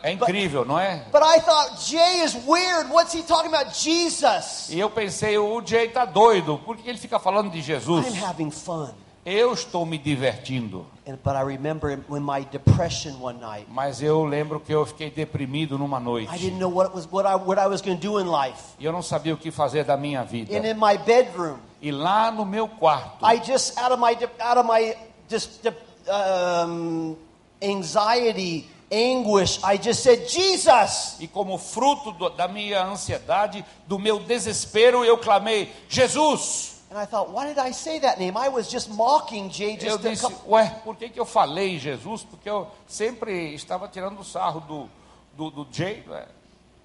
[0.02, 1.02] É incrível, não é?
[1.10, 2.92] But I thought, Jay is weird.
[2.92, 3.74] What's he talking about?
[3.76, 4.68] Jesus.
[4.70, 8.06] E eu pensei, o Jay tá doido, por que ele fica falando de Jesus?
[8.06, 8.90] I'm having fun.
[9.28, 14.24] Eu estou me divertindo, And, but I remember when my depression one night, mas eu
[14.24, 16.38] lembro que eu fiquei deprimido numa I noite.
[16.38, 18.62] didn't know what, it was, what, I, what I was going to do in life.
[18.78, 20.56] E eu não sabia o que fazer da minha vida.
[20.56, 24.28] And in my bedroom, E lá no meu quarto, I just, out of my, de-
[24.40, 24.94] out of my
[25.28, 25.60] just,
[26.08, 27.16] um,
[27.60, 31.16] anxiety, anguish, I just said, Jesus.
[31.18, 36.75] e como fruto do- da minha ansiedade, do meu desespero, eu clamei: Jesus!
[36.90, 38.36] And I thought, why did I say that name?
[38.36, 40.50] I was just mocking Jay Eu just a disse, couple.
[40.52, 42.22] ué, por que, que eu falei Jesus?
[42.22, 44.88] Porque eu sempre estava tirando sarro do,
[45.36, 46.26] do, do Jay, né?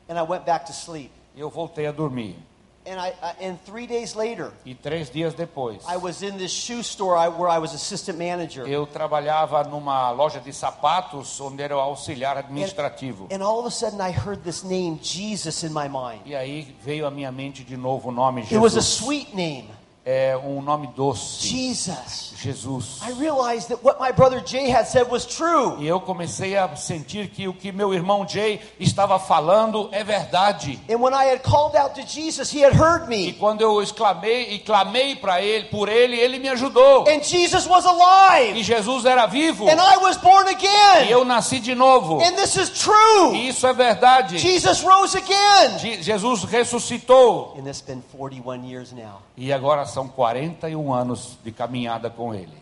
[0.10, 1.12] And I went back to sleep.
[1.36, 2.36] e eu voltei a dormir.
[2.84, 6.50] And I, I and three days later, E três dias depois, I was in this
[6.52, 8.68] shoe store I, where I was assistant manager.
[8.68, 13.28] eu trabalhava numa loja de sapatos onde era o auxiliar administrativo.
[13.32, 16.22] And all of a sudden, I heard this name, Jesus, in my mind.
[16.26, 18.98] E aí veio à minha mente de novo o nome It was a Jesus.
[19.06, 19.70] sweet name,
[20.04, 21.48] É um nome doce.
[21.48, 22.32] Jesus.
[22.42, 23.00] Jesus.
[23.04, 25.76] I realized that what my brother Jay had said was true.
[25.80, 30.80] E eu comecei a sentir que o que meu irmão Jay estava falando é verdade.
[30.90, 33.34] And when I had called out to Jesus, he had heard E me.
[33.34, 37.08] quando eu exclamei e clamei para ele, por ele, ele me ajudou.
[37.08, 38.64] And Jesus was E alive.
[38.64, 39.68] Jesus era vivo.
[39.70, 41.12] And I was born E again.
[41.12, 42.20] eu nasci de novo.
[42.24, 43.36] And this is true.
[43.36, 44.40] E isso é verdade.
[44.40, 45.78] Jesus rose again.
[45.78, 47.54] Je- Jesus ressuscitou.
[47.56, 49.22] And it's been 41 years now.
[49.38, 52.62] E agora são 41 anos de caminhada com ele.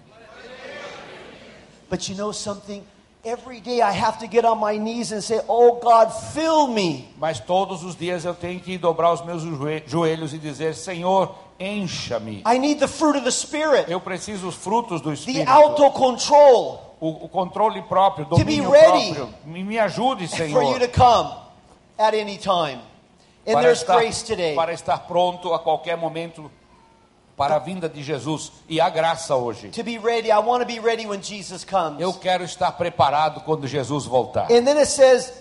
[1.89, 2.83] But you know something?
[3.23, 7.09] Every day I have to get on my knees and say, Oh God, fill me.
[7.17, 11.35] Mas todos os dias eu tenho que dobrar os meus joe- joelhos e dizer: Senhor,
[11.59, 12.43] encha-me.
[12.45, 15.49] I need the fruit of the Spirit, Eu preciso os frutos do the Espírito.
[15.51, 19.33] auto control O, o controle próprio, be domínio ready próprio.
[19.45, 20.79] Me, me ajude, for you Senhor.
[20.79, 21.29] to come
[21.97, 22.79] at any time.
[23.47, 24.53] And Para there's estar, grace today.
[24.55, 26.49] para estar pronto a qualquer momento
[27.39, 28.51] para a vinda de Jesus.
[28.67, 29.69] E há graça hoje.
[29.69, 30.29] To be ready.
[30.29, 32.01] I want to be ready when Jesus comes.
[32.01, 34.51] Eu quero estar preparado quando Jesus voltar.
[34.51, 35.31] And then it says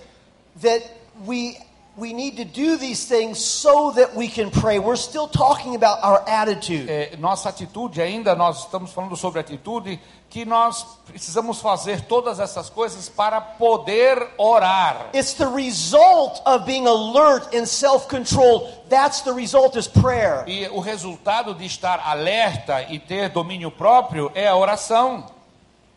[0.62, 0.88] that
[1.26, 1.58] we
[1.98, 4.78] we need to do these things so that we can pray.
[4.78, 6.88] We're still talking about our attitude.
[6.88, 9.98] É, nossa atitude ainda, nós estamos falando sobre atitude,
[10.30, 15.10] que nós precisamos fazer todas essas coisas para poder orar.
[15.12, 18.84] It's the result of being alert and self-control.
[18.88, 20.44] That's the result is prayer.
[20.46, 25.26] E o resultado de estar alerta e ter domínio próprio é a oração.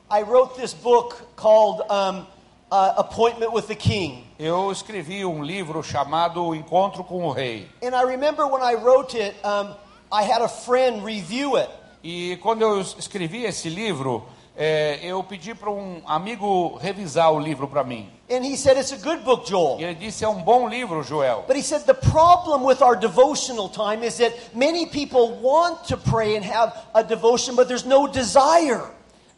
[0.09, 2.25] I wrote this book called um,
[2.71, 4.25] uh, Appointment with the King.
[4.43, 7.69] Eu escrevi um livro chamado Encontro com o Rei.
[7.83, 9.75] And I remember when I wrote it, um,
[10.11, 11.69] I had a friend review it.
[12.03, 14.25] E quando eu escrevi esse livro,
[14.57, 18.09] é, eu pedi para um amigo revisar o livro para mim.
[18.31, 19.79] And he said, It's a good book, E Joel.
[19.79, 21.43] ele disse: é um bom livro, Joel.
[21.45, 25.97] But he said, The problem with our devotional time is that many people want to
[25.97, 28.89] pray and have a devotion, but there's no desire.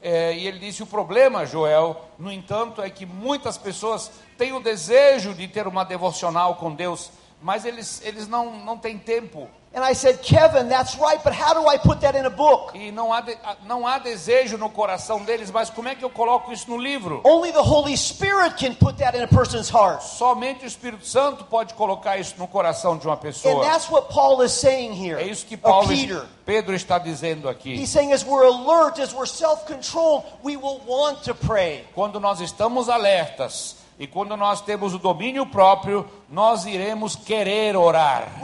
[0.04, 4.60] É, e ele disse: o problema, Joel, no entanto, é que muitas pessoas têm o
[4.60, 7.10] desejo de ter uma devocional com Deus,
[7.44, 9.48] mas eles, eles não, não têm tempo.
[9.76, 12.78] And I said, Kevin, that's right, but how do I put that in a book?
[12.78, 16.12] E não há, de- não há desejo no coração deles, mas como é que eu
[16.12, 17.22] coloco isso no livro?
[17.26, 20.04] Only the Holy Spirit can put that in a person's heart.
[20.04, 23.66] Somente o Espírito Santo pode colocar isso no coração de uma And pessoa.
[23.66, 25.20] that's what Paul is saying here.
[25.20, 26.24] É isso que Paulo, Peter.
[26.46, 27.74] Pedro está dizendo aqui.
[27.74, 31.84] He's saying as we're alert, as we're self-controlled, we will want to pray.
[31.96, 38.42] Quando nós estamos alertas e quando nós temos o domínio próprio, nós iremos querer orar.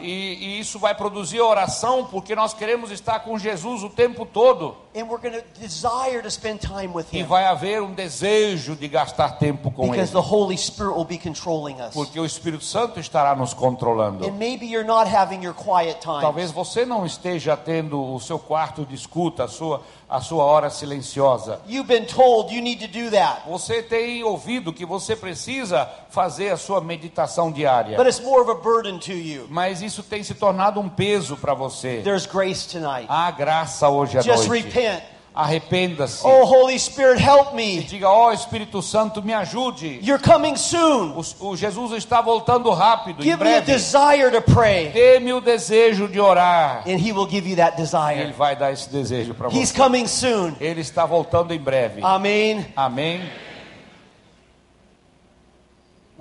[0.00, 4.76] E, e isso vai produzir oração, porque nós queremos estar com Jesus o tempo todo.
[4.94, 7.24] And we're gonna desire to spend time with E Him.
[7.24, 10.22] vai haver um desejo de gastar tempo com Because Ele.
[10.22, 11.94] the Holy Spirit will be controlling us.
[11.94, 14.26] Porque o Espírito Santo estará nos controlando.
[14.26, 16.20] And maybe you're not having your quiet time.
[16.20, 20.68] Talvez você não esteja tendo o seu quarto de escuta, a sua, a sua hora
[20.68, 21.58] silenciosa.
[21.66, 23.48] You've been told you need to do that.
[23.48, 27.96] Você tem ouvido que você precisa fazer a sua meditação diária.
[27.96, 29.46] But it's more of a burden to you.
[29.48, 32.02] Mas isso tem se tornado um peso para você.
[32.04, 33.06] There's grace tonight.
[33.08, 34.66] Há graça hoje à Just noite.
[34.66, 35.02] repent.
[35.34, 36.26] Arrependa-se.
[36.26, 37.80] Oh, Holy Spirit, help me.
[37.84, 39.98] Diga, ó Espírito Santo, me ajude.
[40.02, 41.14] You're coming soon.
[41.40, 44.90] O, o Jesus está voltando rápido, Give me a desire to pray.
[44.90, 46.82] Dê-me o desejo de orar.
[46.86, 48.32] And He will give you that Ele desire.
[48.32, 49.78] vai dar esse desejo para He's você.
[49.82, 50.54] coming soon.
[50.60, 52.02] Ele está voltando em breve.
[52.04, 52.66] Amen.
[52.76, 53.22] Amém?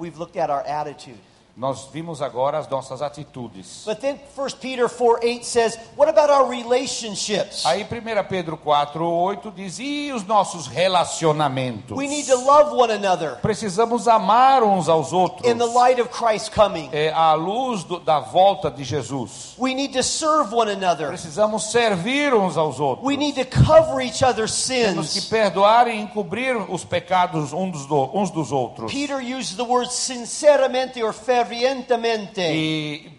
[0.01, 1.19] We've looked at our attitude.
[1.55, 3.83] Nós vimos agora as nossas atitudes.
[3.85, 7.65] But then 1 Peter 4 8 says, What about our relationships?
[7.65, 11.95] Aí 1 Pedro 4, 8 diz, e os nossos relacionamentos?
[11.97, 15.45] We need to love one another Precisamos amar uns aos outros.
[15.49, 16.89] in the light of Christ's coming.
[16.93, 19.53] É, à luz do- da volta de Jesus.
[19.57, 21.09] We need to serve one another.
[21.09, 23.05] Precisamos servir uns aos outros.
[23.05, 25.25] We need to cover each other's Temos que sins.
[25.29, 28.91] perdoar e encobrir os pecados uns dos, do- uns dos outros.
[28.91, 31.13] Peter uses the word sinceramente or
[31.45, 32.41] fervientemente.
[32.41, 33.11] E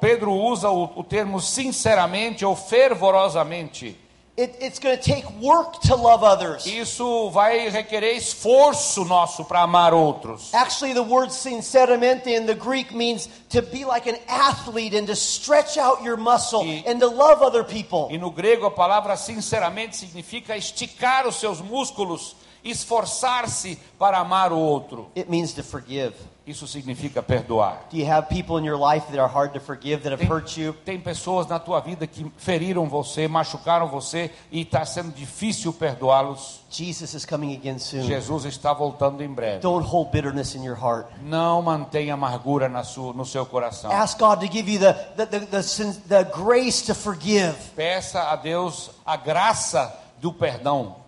[0.00, 3.96] Pedro usa o, o termo sinceramente ou fervorosamente.
[4.38, 6.64] It, it's going to take work to love others.
[6.64, 10.54] Isso vai requerer esforço nosso para amar outros.
[10.54, 15.14] Actually, the word sinceramente in the Greek means to be like an athlete and to
[15.14, 18.08] stretch out your muscle E- and to love other people.
[18.10, 24.58] E no grego a palavra sinceramente significa esticar os seus músculos esforçar-se para amar o
[24.58, 25.10] outro.
[25.14, 26.14] It means to forgive.
[26.50, 27.86] Isso significa perdoar.
[27.90, 30.28] Do you have people in your life that are hard to forgive, that have Tem,
[30.28, 30.72] hurt you?
[30.84, 36.60] tem pessoas na tua vida que feriram você, machucaram você e está sendo difícil perdoá-los.
[36.70, 38.02] Jesus is coming again soon.
[38.02, 39.60] Jesus está voltando em breve.
[39.60, 41.06] Don't hold bitterness in your heart.
[41.22, 43.90] Não mantenha amargura na sua, no seu coração.
[43.90, 45.62] Ask God to give you the, the, the, the,
[46.08, 47.54] the grace to forgive.
[47.74, 50.99] Peça a Deus a graça do perdão.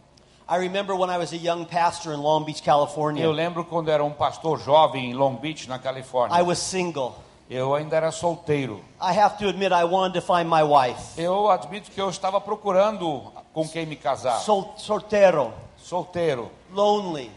[0.53, 3.25] I remember when I was a young pastor in Long Beach, California.
[3.25, 6.45] Eu lembro quando era um pastor jovem em Long Beach, na I Califórnia.
[6.45, 7.15] was single.
[7.49, 8.85] Eu ainda era solteiro.
[9.01, 11.19] I have to admit, I wanted to find my wife.
[11.19, 14.41] Eu admito que eu estava procurando com quem me casar.
[14.41, 16.51] Sol, soltero, Solteiro.
[16.71, 17.31] lonely.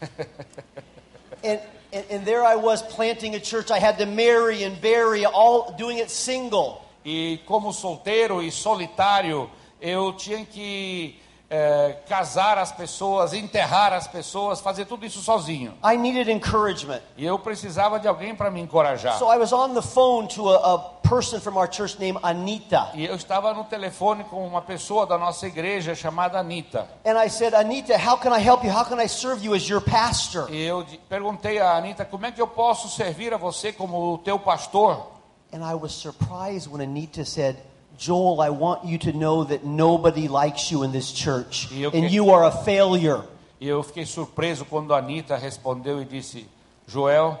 [1.42, 1.58] and,
[1.92, 3.72] and, and there I was planting a church.
[3.72, 6.84] I had to marry and bury, all doing it single.
[7.04, 11.18] E como solteiro e solitário, eu tinha que
[11.50, 15.74] eh, casar as pessoas, enterrar as pessoas, fazer tudo isso sozinho.
[15.84, 17.00] I needed encouragement.
[17.16, 19.18] E eu precisava de alguém para me encorajar.
[19.18, 20.78] So I was on the phone to a, a
[21.08, 22.90] person from our church named Anita.
[22.94, 26.88] E eu estava no telefone com uma pessoa da nossa igreja chamada Anita.
[27.04, 28.70] And I said, Anita, how can I help you?
[28.70, 30.50] How can I serve you as your pastor?
[30.50, 34.18] E eu perguntei a Anita como é que eu posso servir a você como o
[34.18, 35.12] teu pastor.
[35.52, 37.56] And I was surprised when Anita said,
[37.98, 41.68] Joel, I want you to know that nobody likes you in this church.
[41.72, 43.22] E eu And que- you are a failure.
[43.60, 46.46] E eu fiquei surpreso quando a Anita respondeu e disse:
[46.86, 47.38] Joel,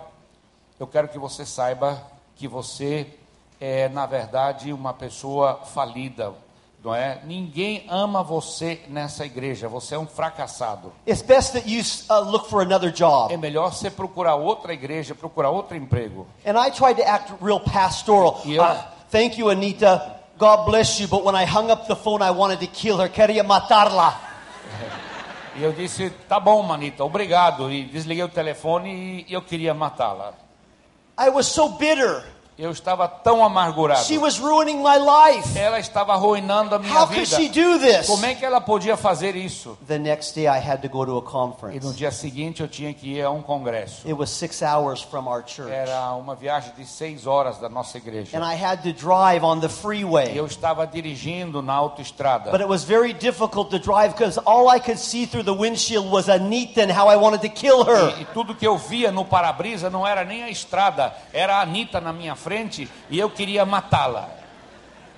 [0.78, 2.00] eu quero que você saiba
[2.36, 3.06] que você
[3.60, 6.32] é, na verdade, uma pessoa falida,
[6.82, 7.20] não é?
[7.24, 10.92] Ninguém ama você nessa igreja, você é um fracassado.
[11.06, 13.32] It's best that you uh, look for another job.
[13.32, 16.26] É melhor você procurar outra igreja, procurar outro emprego.
[16.46, 18.40] And I tried to act real pastoral.
[18.44, 18.72] Yeah.
[18.72, 20.13] Uh, thank you, Anita.
[20.38, 21.06] God bless you.
[21.06, 23.08] But when I hung up the phone, I wanted to kill her.
[23.08, 24.14] Queria matarla.
[25.56, 27.70] E eu disse: tá bom, Manita, obrigado.
[27.70, 30.34] E desliguei o telefone e eu queria matá-la.
[31.16, 32.24] I was so bitter.
[32.56, 34.04] Eu estava tão amargurado.
[34.04, 35.58] She was ruining my life.
[35.58, 37.36] Ela estava arruinando a minha How could vida.
[37.36, 38.06] she do this?
[38.06, 39.76] Como é que ela podia fazer isso?
[39.88, 41.96] The next day, I had to go to a E no conference.
[41.96, 44.06] dia seguinte eu tinha que ir a um congresso.
[44.06, 45.68] It was six hours from our church.
[45.72, 48.38] Era uma viagem de seis horas da nossa igreja.
[48.38, 50.38] And I had to drive on the E freeway.
[50.38, 52.52] eu estava dirigindo na autoestrada.
[52.52, 56.08] But it was very difficult to drive because all I could see through the windshield
[56.08, 58.16] was Anita and how I wanted to kill her.
[58.16, 61.62] E, e tudo que eu via no para-brisa não era nem a estrada, era a
[61.62, 62.43] Anitta na minha frente
[63.10, 64.43] e eu queria matá-la.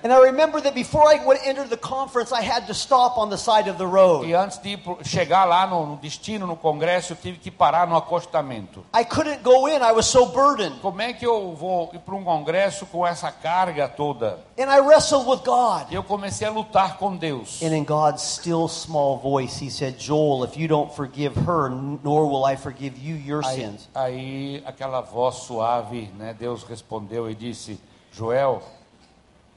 [0.03, 3.29] And I remember that before I would enter the conference, I had to stop on
[3.29, 4.25] the side of the road.
[4.27, 7.95] E antes de chegar lá no, no destino, no congresso, eu tive que parar no
[7.95, 8.85] acostamento.
[8.93, 10.79] I couldn't go in, I was so burdened.
[10.81, 14.39] Como é que eu vou ir para um congresso com essa carga toda?
[14.57, 15.91] And I wrestled with God.
[15.91, 17.61] E eu comecei a lutar com Deus.
[17.63, 22.27] And in God's still small voice, He said, Joel, if you don't forgive her, nor
[22.29, 23.89] will I forgive you your Aí, sins.
[23.95, 26.35] aí aquela voz suave, né?
[26.37, 27.79] Deus respondeu e disse:
[28.11, 28.61] Joel,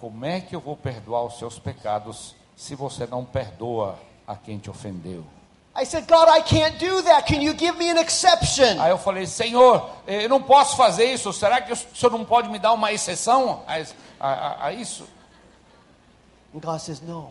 [0.00, 4.58] como é que eu vou perdoar os seus pecados se você não perdoa a quem
[4.58, 5.24] te ofendeu?
[5.78, 7.26] I said, God, I can't do that.
[7.32, 8.80] Can you give me an exception?
[8.80, 11.32] Aí eu falei: Senhor, eu não posso fazer isso.
[11.32, 13.76] Será que o senhor não pode me dar uma exceção a,
[14.28, 15.04] a- a isso?
[16.54, 17.30] And God says, No.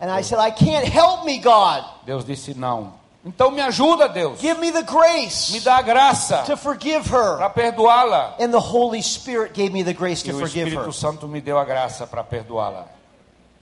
[0.00, 1.84] And I said, I can't help me, God.
[2.04, 2.92] Deus disse: Não.
[3.24, 4.40] Então me ajuda, Deus.
[4.40, 7.36] Give me the Me grace dá a graça to forgive her.
[7.36, 8.36] para perdoá-la.
[8.40, 10.78] And the Holy Spirit gave me the grace E to o forgive her.
[10.78, 12.86] Espírito Santo me deu a graça para perdoá-la.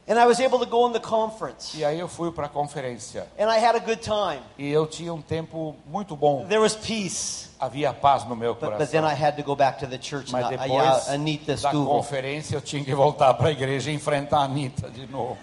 [0.09, 1.77] And I was able to go in the conference.
[1.77, 3.27] E aí eu fui para a conferência.
[3.37, 4.41] And I had a good time.
[4.57, 6.47] E eu tinha um tempo muito bom.
[6.47, 7.49] There was peace.
[7.59, 9.11] Havia paz no meu But, but then coração.
[9.11, 10.31] I had to go back to the church.
[10.31, 13.95] Mas I, depois uh, Anita da conferência eu tinha que voltar para a igreja e
[13.95, 15.39] enfrentar a Anitta de novo.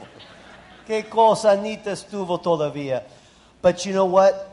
[0.85, 3.05] Que cosa, Anita Stuvel todavía.
[3.63, 4.51] But you know what?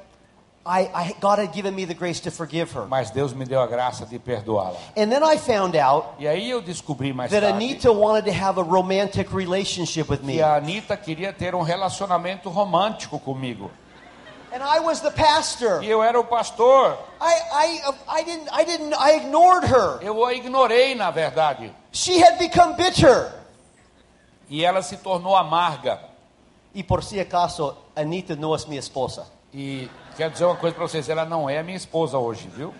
[0.65, 2.87] I, I, God had given me the grace to forgive her.
[2.87, 4.79] Mas Deus me deu a graça de perdoá-la.
[4.97, 8.33] And then I found out E aí eu descobri mais that tarde Anita wanted to
[8.33, 10.35] have a romantic relationship with me.
[10.35, 13.71] que a Anitta queria ter um relacionamento romântico comigo.
[14.53, 15.83] And I was the pastor.
[15.83, 16.97] E eu era o pastor.
[17.21, 19.99] I, I, I didn't, I didn't, I ignored her.
[20.03, 21.73] Eu a ignorei, na verdade.
[21.91, 23.33] She had become bitter.
[24.49, 26.10] E ela se tornou amarga.
[26.75, 29.27] Y por si acaso, Anita no es mi esposa.
[29.53, 32.73] E quero dizer uma coisa para vocês, ela não é minha esposa hoje, viu?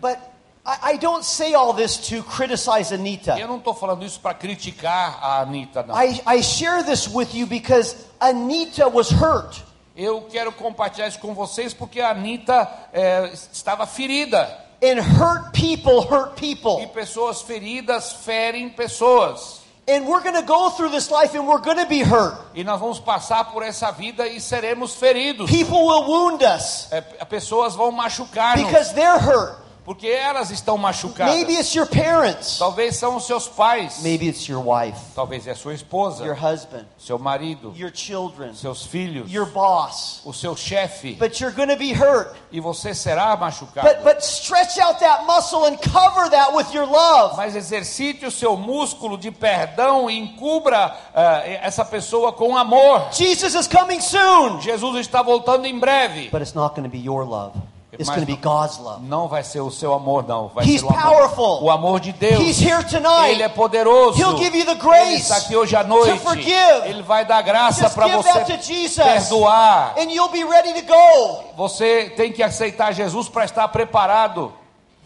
[0.00, 0.18] But
[0.66, 3.38] I, I don't say all this to criticize Anita.
[3.38, 5.94] Eu não estou falando isso para criticar a Anitta, não.
[5.94, 9.62] I, I share this with you because Anita was hurt.
[9.96, 14.66] Eu quero compartilhar isso com vocês porque a Anitta é, estava ferida.
[14.82, 16.86] And hurt people hurt E people.
[16.88, 19.60] pessoas feridas ferem pessoas.
[19.88, 22.36] And we're going to go through this life and we're going to be hurt.
[22.54, 25.50] E nós vamos passar por essa vida e seremos feridos.
[25.50, 29.67] People will wound us É, pessoas vão machucar-nos because they're hurt.
[29.88, 31.34] Porque elas estão machucadas.
[31.34, 32.58] Maybe it's your parents.
[32.58, 34.02] Talvez são os seus pais.
[34.02, 38.84] Maybe it's your wife, Talvez é sua esposa, your husband, seu marido, your children, seus
[38.84, 40.20] filhos, your boss.
[40.26, 41.14] o seu chefe.
[41.14, 42.36] But you're going to be hurt.
[42.52, 43.88] E você será machucado.
[43.88, 47.38] But but stretch out that muscle and cover that with your love.
[47.38, 53.08] Mas exercite o seu músculo de perdão e encubra ah, essa pessoa com amor.
[53.12, 54.60] Jesus is coming soon.
[54.60, 56.28] Jesus está voltando em breve.
[56.28, 57.54] But it's not going to be your love.
[57.90, 59.02] It's going to be God's love.
[59.02, 60.48] Não vai ser o seu amor, não.
[60.48, 61.62] Vai He's ser o amor, powerful.
[61.62, 62.38] o amor de Deus.
[62.38, 63.30] He's here tonight.
[63.30, 64.18] Ele é poderoso.
[64.18, 66.18] He'll give you the Ele grace está aqui hoje à noite.
[66.18, 66.82] to forgive.
[66.84, 68.96] Ele vai dar graça para você Jesus.
[68.96, 69.94] perdoar.
[69.96, 71.44] And you'll be ready to go.
[71.56, 74.52] Você tem que aceitar Jesus para estar preparado.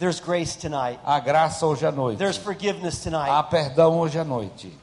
[0.01, 0.99] There's grace tonight.
[1.05, 2.19] Há graça hoje à noite.
[2.19, 3.31] There's forgiveness tonight.
[3.31, 4.77] Há perdão hoje à noite.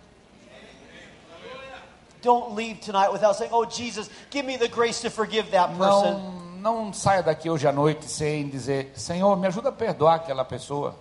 [2.22, 6.14] Don't leave tonight without saying, "Oh Jesus, give me the grace to forgive that person."
[6.14, 10.44] Não, não saia daqui hoje à noite sem dizer, Senhor, me ajuda a perdoar aquela
[10.46, 10.96] pessoa.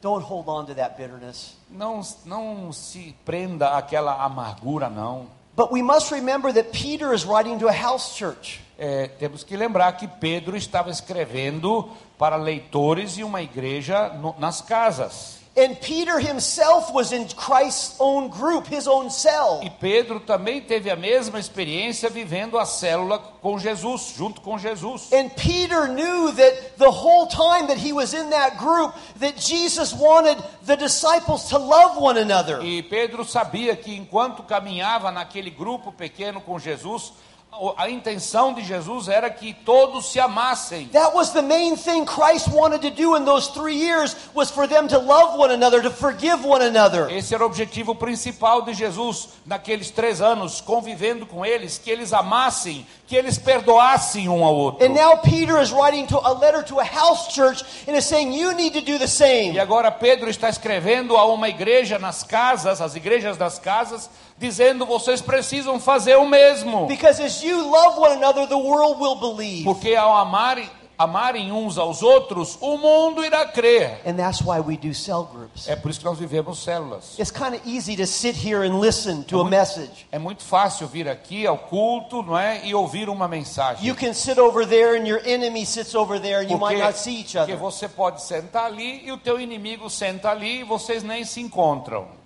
[0.00, 1.56] Don't hold on to that bitterness.
[1.70, 5.26] Não, não se prenda àquela amargura, não.
[5.56, 8.60] But we must remember that Peter is writing to a house church.
[8.78, 14.60] É, temos que lembrar que Pedro estava escrevendo para leitores e uma igreja no- nas
[14.60, 15.37] casas.
[15.58, 19.60] And Peter himself was in Christ's own group, his own cell.
[19.64, 25.12] E Pedro também teve a mesma experiência vivendo a célula com Jesus, junto com Jesus.
[25.12, 29.92] And Peter knew that the whole time that he was in that group that Jesus
[29.92, 32.62] wanted the disciples to love one another.
[32.62, 37.12] E Pedro sabia que enquanto caminhava naquele grupo pequeno com Jesus,
[37.76, 40.88] a intenção de Jesus era que todos se amassem.
[40.88, 44.68] That was the main thing Christ wanted to do in those 3 years was for
[44.68, 47.10] them to love one another, to forgive one another.
[47.10, 52.12] Esse era o objetivo principal de Jesus naqueles três anos, convivendo com eles, que eles
[52.12, 54.84] amassem, que eles perdoassem um ao outro.
[54.84, 58.32] And now Peter is writing to a letter to a house church and is saying
[58.32, 59.52] you need to do the same.
[59.52, 64.86] E agora Pedro está escrevendo a uma igreja nas casas, as igrejas das casas, dizendo
[64.86, 66.86] vocês precisam fazer o mesmo.
[66.86, 69.64] Because as you love one another, the world will believe.
[69.64, 74.00] Porque ao amarem, amarem uns aos outros, o mundo irá crer.
[74.04, 75.68] And that's why we do cell groups.
[75.68, 77.18] É por isso que nós vivemos células.
[77.18, 80.06] It's kind of easy to sit here and listen to a message.
[80.10, 83.86] É muito fácil vir aqui ao culto, não é, e ouvir uma mensagem.
[83.86, 86.98] You can sit over there and your enemy sits over there and you might not
[86.98, 87.56] see each porque other.
[87.58, 92.17] você pode sentar ali e o teu inimigo senta ali e vocês nem se encontram.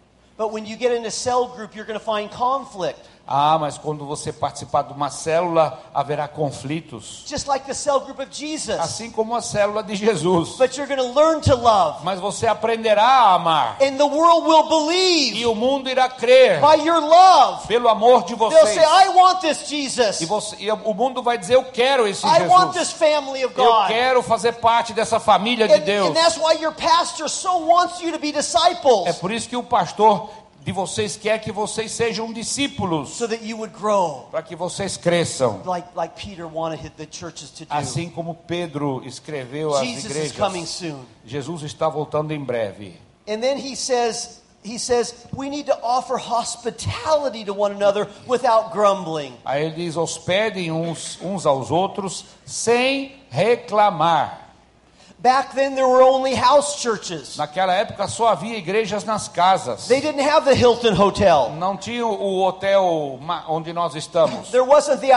[0.43, 2.99] But when you get in a cell group, you're going to find conflict.
[3.26, 7.22] Ah, mas quando você participar de uma célula, haverá conflitos.
[7.26, 8.78] Just like the cell group of Jesus.
[8.80, 10.56] Assim como a célula de Jesus.
[10.58, 12.04] But you're going to learn to love.
[12.04, 13.76] Mas você aprenderá a amar.
[13.80, 14.62] And the world will
[14.92, 17.66] E o mundo irá crer by your love.
[17.68, 18.74] pelo amor de They'll vocês.
[18.74, 20.20] say, I want this Jesus.
[20.20, 22.88] E, você- e o mundo vai dizer: Eu quero esse I want Jesus.
[22.88, 26.08] this family of Eu quero fazer parte dessa família de Deus.
[26.08, 29.06] and that's why your pastor so wants you to be disciples.
[29.06, 30.28] É por isso que o pastor
[30.64, 34.96] de vocês quer que vocês sejam discípulos, so that you would grow para que vocês
[34.96, 35.62] cresçam.
[35.64, 37.72] like, like Peter wanted the churches to do.
[37.72, 41.04] Assim como Pedro escreveu às Jesus is coming igrejas, soon.
[41.24, 42.96] Jesus está voltando em breve.
[43.26, 48.72] And then he says, he says, we need to offer hospitality to one another without
[48.72, 49.34] grumbling.
[49.44, 54.41] Aí ele diz: hospedem uns, uns aos outros sem reclamar.
[55.22, 57.36] Back then, there were only house churches.
[57.36, 59.86] Naquela época só havia igrejas nas casas.
[59.86, 61.54] They didn't have the Hilton Hotel.
[61.56, 64.50] Não tinha o hotel onde nós estamos.
[64.50, 65.12] There wasn't the.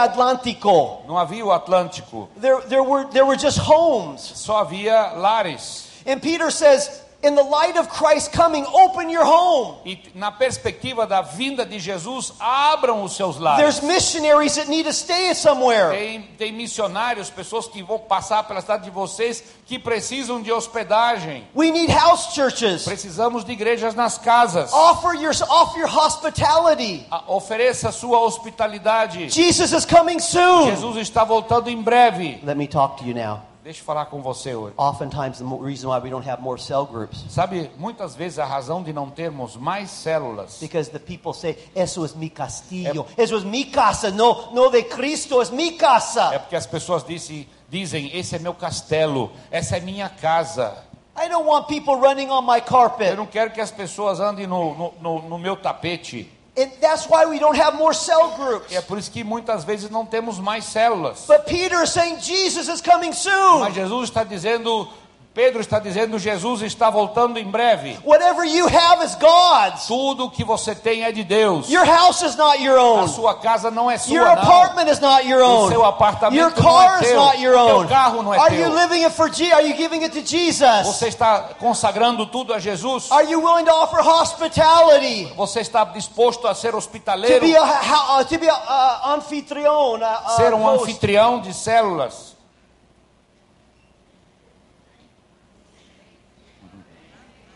[1.08, 2.28] Não havia o Atlântico.
[2.40, 4.20] There, there, were, there were just homes.
[4.20, 5.88] Só havia lares.
[6.06, 9.76] And Peter says, in the light of Christ coming, open your home.
[9.84, 13.60] E na perspectiva da vinda de Jesus, abram os seus lares.
[13.60, 15.90] There's missionaries that need to stay somewhere.
[15.96, 21.44] Tem, tem missionários, pessoas que vão passar pela cidade de vocês que precisam de hospedagem.
[21.54, 22.84] We need house churches.
[22.84, 24.72] Precisamos de igrejas nas casas.
[24.72, 27.06] Offer your, offer your hospitality.
[27.10, 29.28] A- Ofereça sua hospitalidade.
[29.30, 30.66] Jesus is coming soon.
[30.70, 32.40] Jesus está voltando em breve.
[32.44, 33.40] Let me talk to you now.
[33.66, 34.74] Deixa eu falar com você hoje.
[34.78, 38.80] Oftentimes, the reason why we don't have more cell groups Sabe, muitas vezes a razão
[38.80, 43.04] de não termos mais células because the people say, "Eso es mi castillo.
[43.18, 44.12] Eso es mi casa.
[44.12, 45.42] No, no de Cristo.
[45.42, 49.80] Es mi é casa." porque as pessoas disse, dizem: esse é meu castelo, essa é
[49.80, 50.84] minha casa.
[51.18, 53.16] I don't want people running on my Eu carpet.
[53.16, 56.30] não quero que as pessoas andem no, no, no- no meu tapete.
[56.58, 58.72] And that's why we don't have more cell groups.
[58.72, 61.26] E é por isso que muitas vezes não temos mais células.
[61.26, 63.60] But Peter is saying Jesus is coming soon.
[63.60, 64.88] Mas Jesus está dizendo:
[65.36, 67.98] Pedro está dizendo: Jesus está voltando em breve.
[68.02, 69.86] Whatever you have is God's.
[69.86, 71.68] Tudo que você tem é de Deus.
[71.68, 73.06] Your house is not your A own.
[73.08, 74.42] sua casa não é sua, Your não.
[74.42, 75.68] apartment is not your O own.
[75.68, 77.16] seu apartamento Your não car é is teu.
[77.20, 77.86] not your O teu own.
[77.86, 78.66] carro não é Are teu.
[78.66, 79.26] you living it for?
[79.52, 80.86] Are you giving it to Jesus?
[80.86, 83.12] Você está consagrando tudo a Jesus?
[83.12, 85.30] Are you willing to offer hospitality?
[85.36, 87.44] Você está disposto a ser To hospitaleiro?
[87.44, 90.84] be a, to be a uh, anfitrião, uh, Ser um host?
[90.84, 92.34] anfitrião de células?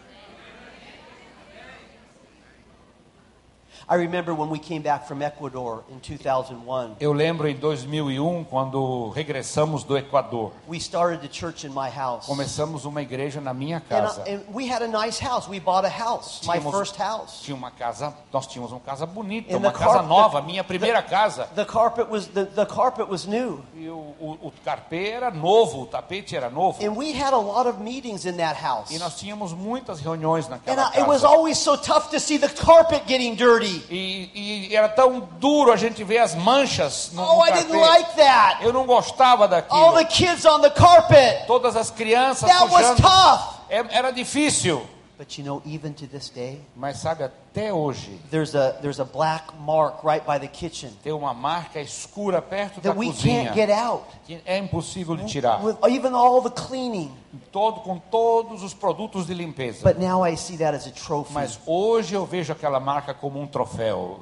[0.03, 3.80] I remember when we came back from Ecuador in 2001.
[7.01, 10.53] Eu lembro em 2001, quando regressamos do Equador.
[10.69, 12.27] We started the church in my house.
[12.27, 14.21] Começamos uma igreja na minha And, casa.
[14.21, 15.49] uh, and we had a nice house.
[15.49, 17.41] We bought a house, my Tínhamos- first house.
[17.43, 20.63] Tinha uma casa, nós tínhamos uma casa bonita, And uma the casa carpet- nova, minha
[20.63, 21.47] primeira casa.
[21.55, 23.61] The carpet was the, the carpet was new.
[23.75, 26.85] E o, o, o carpê era novo, o tapete era novo.
[26.85, 28.91] And we had a lot of meetings in that house.
[28.91, 31.29] E nós tínhamos muitas reuniões And naquela I, it was casa.
[31.35, 33.80] always so tough to see the carpet getting dirty.
[33.89, 37.71] E, e era tão duro a gente ver as manchas no, no Oh, I didn't
[37.73, 37.87] carpê.
[37.89, 38.65] like that.
[38.65, 39.81] Eu não gostava daquilo.
[41.47, 43.03] Todas as crianças That was sujando.
[43.03, 43.61] tough.
[43.71, 44.87] É- Era difícil.
[45.21, 49.05] But you know, even to this day, Mas sabe, até hoje there's a there's a
[49.05, 53.45] black mark right by the kitchen tem uma marca escura perto da that we cozinha
[53.45, 54.07] can't get out.
[54.25, 55.63] que é impossível de tirar.
[55.63, 57.13] With even all the cleaning.
[57.53, 59.87] Todo, com todos os produtos de limpeza.
[59.87, 61.35] But now I see that as a trophy.
[61.35, 64.21] Mas hoje eu vejo aquela marca como um troféu.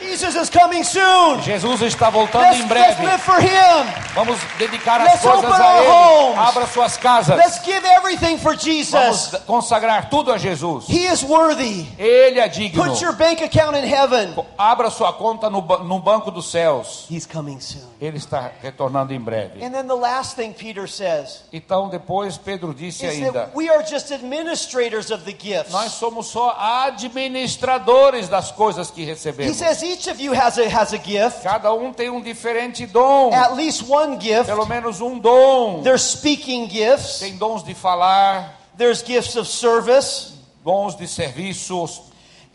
[0.00, 1.40] Jesus is coming soon.
[1.42, 3.04] Jesus está voltando Let's, em let's breve.
[3.04, 3.86] live for Him.
[4.14, 5.86] Vamos dedicar as Let's coisas open a Ele.
[5.88, 6.38] homes.
[6.48, 7.36] Abra suas casas.
[7.36, 9.34] Let's give everything for Vamos Jesus.
[9.46, 10.86] consagrar tudo a Jesus.
[10.88, 11.86] He is worthy.
[11.98, 12.84] Ele é digno.
[12.84, 14.34] Put your bank account in heaven.
[14.58, 17.06] Abra sua conta no, no banco dos céus.
[17.10, 17.82] He's coming soon.
[18.00, 19.64] Ele está retornando em breve.
[19.64, 23.70] And then the last thing Peter says Então depois Pedro disse is ainda: that we
[23.70, 25.72] are just administrators of the gifts.
[25.72, 29.56] Nós somos só administradores das coisas que He recebemos.
[29.56, 33.32] says each of you has a has a gift, Cada um tem um diferente dom,
[33.32, 34.46] at least one gift.
[34.46, 35.82] pelo menos um dom.
[35.82, 37.20] There's speaking gifts.
[37.20, 40.34] Tem dons de falar, There's gifts of service.
[40.62, 42.02] dons de serviços.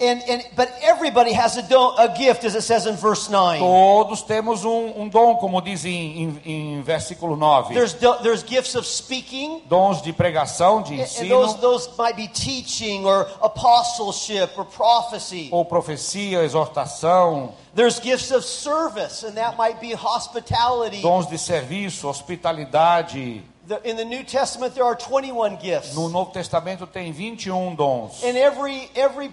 [0.01, 3.59] And, and but everybody has a, do, a gift, as it says in verse nine.
[3.59, 7.75] Todos temos um, um dom, como diz em, em, em versículo 9.
[7.75, 9.61] There's do, there's gifts of speaking.
[9.69, 15.49] Dons de pregação, de And ensino, those, those might be teaching or apostleship or prophecy.
[15.51, 21.01] ou profecia, exortação, There's gifts of service, and that might be hospitality.
[21.01, 23.43] dons de serviço, hospitalidade.
[23.85, 25.95] In the New Testament, there are 21 gifts.
[25.95, 28.21] No Novo Testamento tem 21 dons.
[28.23, 29.31] And every, every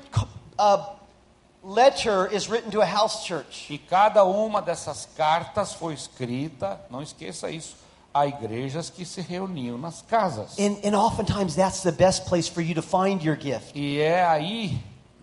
[0.59, 0.97] uh,
[1.63, 3.73] letter is written to a house church.
[3.73, 7.77] E cada uma dessas cartas foi escrita, não esqueça isso,
[8.13, 10.59] a igrejas que se reuniam nas casas.
[10.59, 14.25] And, and oftentimes, that's the best place for you to find your gift E é
[14.25, 14.79] aí,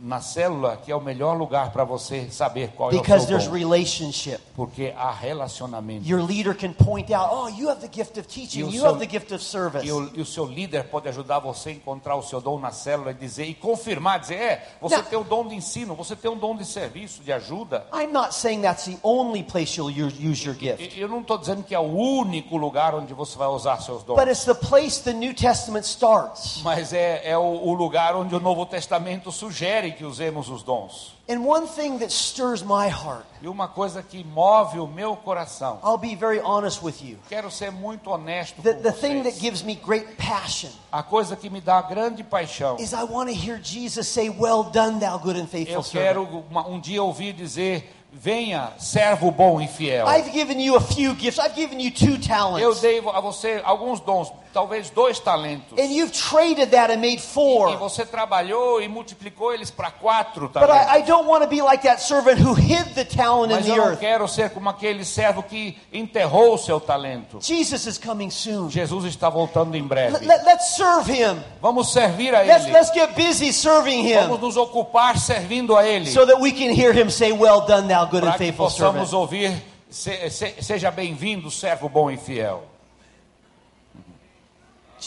[0.05, 3.37] na célula, que é o melhor lugar para você saber qual é o because seu
[3.37, 3.57] there's dom.
[3.57, 4.39] relationship.
[4.55, 6.07] Porque há relacionamento.
[6.07, 8.85] Your leader can point out, oh, you have the gift of teaching, o you seu-
[8.89, 9.85] have the gift of service.
[9.85, 12.71] E o, e o seu líder pode ajudar você a encontrar o seu dom na
[12.71, 15.03] célula e dizer e confirmar, dizer, é, você Não.
[15.03, 17.87] tem um dom de ensino, você tem um dom de serviço, de ajuda.
[17.91, 21.63] I'm not saying that's the only place you'll use your gift, Eu não estou dizendo
[21.63, 24.15] que é o único lugar onde você vai usar seus dons.
[24.19, 26.61] but it's the place the New Testament starts.
[26.63, 31.13] Mas é, é o, o lugar onde o Novo Testamento sugere que usemos os dons.
[31.27, 35.79] And one thing that stirs my heart, E uma coisa que move o meu coração.
[35.83, 37.17] I'll be very honest with you.
[37.27, 39.39] Quero ser muito honesto The, com the thing that vocês.
[39.41, 42.77] gives me great passion A coisa que me dá grande paixão.
[42.79, 46.23] is I want to hear Jesus say, Well done, thou good and faithful Eu quero
[46.49, 50.07] uma- um dia ouvir dizer: Venha, servo bom e fiel.
[50.07, 52.17] I've given you a few gifts, I've given you two
[52.59, 55.77] Eu dei a você alguns dons, talvez dois talentos.
[55.77, 57.75] And you've traded that and made E four.
[57.77, 61.07] você trabalhou e multiplicou eles para quatro But I, I talentos.
[61.07, 63.75] don't want to be like that servant who hid the talent in Mas the eu
[63.77, 63.99] não earth.
[63.99, 67.39] quero ser como aquele servo que enterrou o seu talento.
[67.41, 68.69] Jesus is coming soon.
[68.69, 70.13] Jesus está voltando em breve.
[70.25, 71.43] Let, let, us serve him.
[71.61, 72.71] Vamos servir a Let's, Ele.
[72.73, 76.05] let's get busy serving Vamos him nos ocupar servindo a Ele.
[76.09, 78.67] so that we can hear him say, Well done, thou good and Para que faithful
[78.67, 79.13] possamos servant.
[79.13, 82.63] ouvir, "Se- se- seja bem-vindo, servo bom e fiel.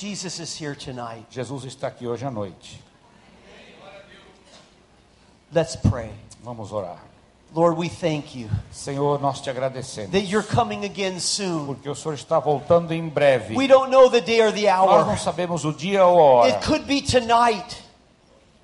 [0.00, 1.26] Jesus is here tonight.
[1.30, 2.80] Jesus está aqui hoje à noite.
[5.52, 6.10] Let's pray.
[6.44, 6.98] Vamos orar.
[7.54, 10.12] Lord, we thank you Senhor, nós te agradecemos.
[10.12, 11.66] that you're coming again soon.
[11.66, 13.56] Porque o Senhor está voltando em breve.
[13.56, 15.18] We don't know the day or the Nós não hour.
[15.18, 16.48] sabemos o dia ou a hora.
[16.50, 17.82] It could be tonight.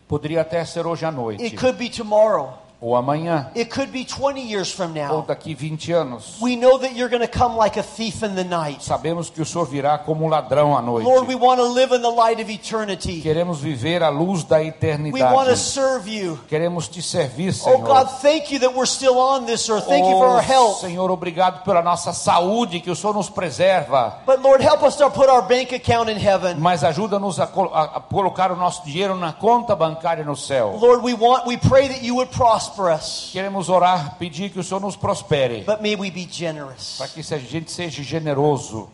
[0.06, 1.56] Poderia até ser hoje à It noite.
[1.56, 2.52] could be tomorrow.
[2.84, 5.24] Ou amanhã, It could be 20 years from ou now.
[5.26, 6.36] daqui 20 anos.
[6.40, 8.82] We know that you're going to come like a thief in the night.
[8.82, 11.04] Sabemos que o Senhor virá como um ladrão à noite.
[11.06, 13.22] Lord, we want to live in the light of eternity.
[13.22, 15.56] Queremos viver a luz da We want to eternidade.
[15.56, 16.38] serve you.
[16.48, 17.86] Queremos te servir, Oh Senhor.
[17.86, 19.86] God, thank you that we're still on this earth.
[19.86, 20.80] Thank you for our Oh, health.
[20.80, 24.18] Senhor, obrigado pela nossa saúde, que o Senhor nos preserva.
[24.26, 26.58] But Lord, help us to put our bank account in heaven.
[26.60, 30.76] Mas ajuda-nos a, col- a- a colocar o nosso dinheiro na conta bancária no céu.
[30.80, 32.30] Lord, we want, we pray that you would
[32.74, 33.30] prosper us.
[33.32, 36.96] Queremos orar, pedir que o Senhor nos prospere, But may we be generous.
[36.98, 38.88] para que a gente seja generoso.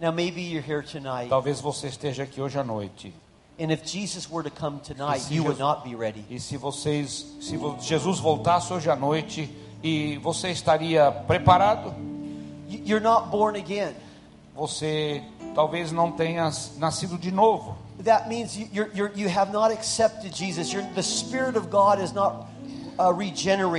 [0.00, 3.12] Now, maybe you're here tonight, Talvez você esteja aqui hoje à noite.
[3.60, 6.24] and if Jesus were to come tonight, you would not be ready.
[6.30, 9.50] E se vocês, se Jesus voltasse hoje à noite
[9.82, 11.92] e você estaria preparado,
[12.68, 13.94] You- You're not born again.
[14.54, 15.22] você
[15.54, 17.76] talvez não tenha nascido de novo.
[18.04, 20.70] That means you, you're, you have not accepted Jesus.
[20.72, 22.46] You're, the Spirit of God has not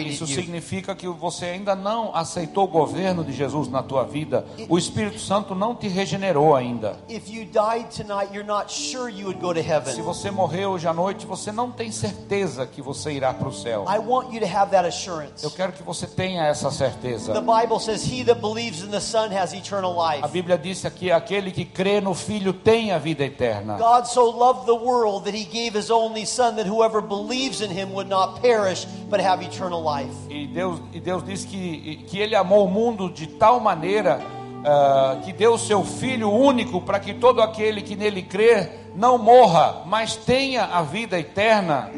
[0.06, 4.46] Isso significa que você ainda não aceitou o governo de Jesus na tua vida.
[4.68, 6.98] O Espírito Santo não te regenerou ainda.
[7.10, 9.94] If you died tonight, you're not sure you would go to heaven.
[9.94, 13.54] Se você morrer hoje à noite, você não tem certeza que você irá para o
[13.54, 13.86] céu.
[15.44, 17.34] Eu quero que você tenha essa certeza.
[17.34, 20.24] The Bible says, He that believes in the Son has eternal life.
[20.24, 23.78] A Bíblia disse aqui: aquele que crê no Filho tem a vida eterna.
[23.78, 27.70] God so loved the world that He gave His only Son, that whoever believes in
[27.70, 30.14] Him would not perish, but have eternal life.
[30.30, 34.20] E Deus, e Deus disse que, que Ele amou o mundo de tal maneira
[34.66, 39.18] ah, que deu o seu Filho único para que todo aquele que nele crê não
[39.18, 41.90] morra, mas tenha a vida eterna.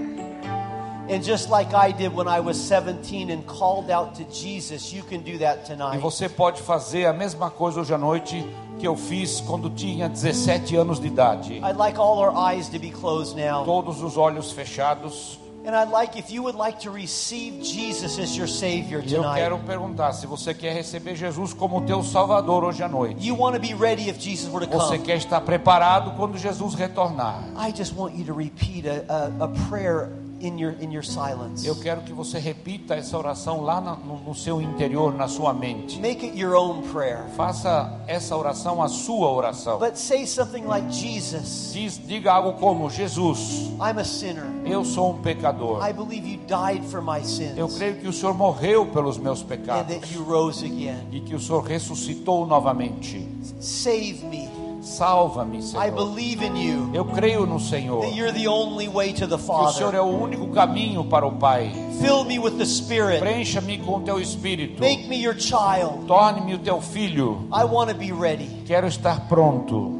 [1.09, 5.03] And just like I did when I was 17 and called out to Jesus, you
[5.03, 5.97] can do that E tonight.
[5.99, 8.45] você pode fazer a mesma coisa hoje à noite
[8.79, 11.55] que eu fiz quando tinha 17 anos de idade.
[11.55, 13.65] I'd like all our eyes to be closed now.
[13.65, 15.40] Todos os olhos fechados.
[15.63, 19.59] And I'd like if you would like to receive Jesus as your Savior eu quero
[19.59, 23.25] perguntar se você quer receber Jesus como teu Salvador hoje à noite.
[23.25, 26.73] You want to be ready if Jesus were to Você quer estar preparado quando Jesus
[26.73, 27.43] retornar.
[27.55, 30.09] I just want you to repeat a, a, a prayer
[30.45, 31.65] in your in your silence.
[31.65, 35.99] Eu quero que você repita essa oração lá no, no seu interior, na sua mente.
[35.99, 37.25] Make it your own prayer.
[37.35, 39.79] Faça essa oração a sua oração.
[39.79, 44.45] But say something like Jesus, Diz, diga algo como: Jesus, I'm a sinner.
[44.65, 45.85] eu sou um pecador.
[45.87, 49.41] I believe you died for my Eu sins creio que o Senhor morreu pelos meus
[49.41, 51.07] and pecados that you rose again.
[51.11, 53.27] e que o Senhor ressuscitou novamente.
[53.59, 54.60] Save me.
[54.81, 55.91] Salva-me, I Senhor.
[55.91, 56.89] believe in you.
[56.93, 58.01] Eu creio no Senhor.
[58.01, 59.99] That you're the only way to the Que o Senhor Father.
[59.99, 61.71] é o único caminho para o Pai.
[62.01, 63.19] Fill me with the Spirit.
[63.19, 64.81] Preencha-me com o teu espírito.
[64.81, 66.05] Make me your child.
[66.07, 67.47] Torne-me o teu filho.
[67.53, 68.47] I want to be ready.
[68.65, 69.99] Quero estar pronto.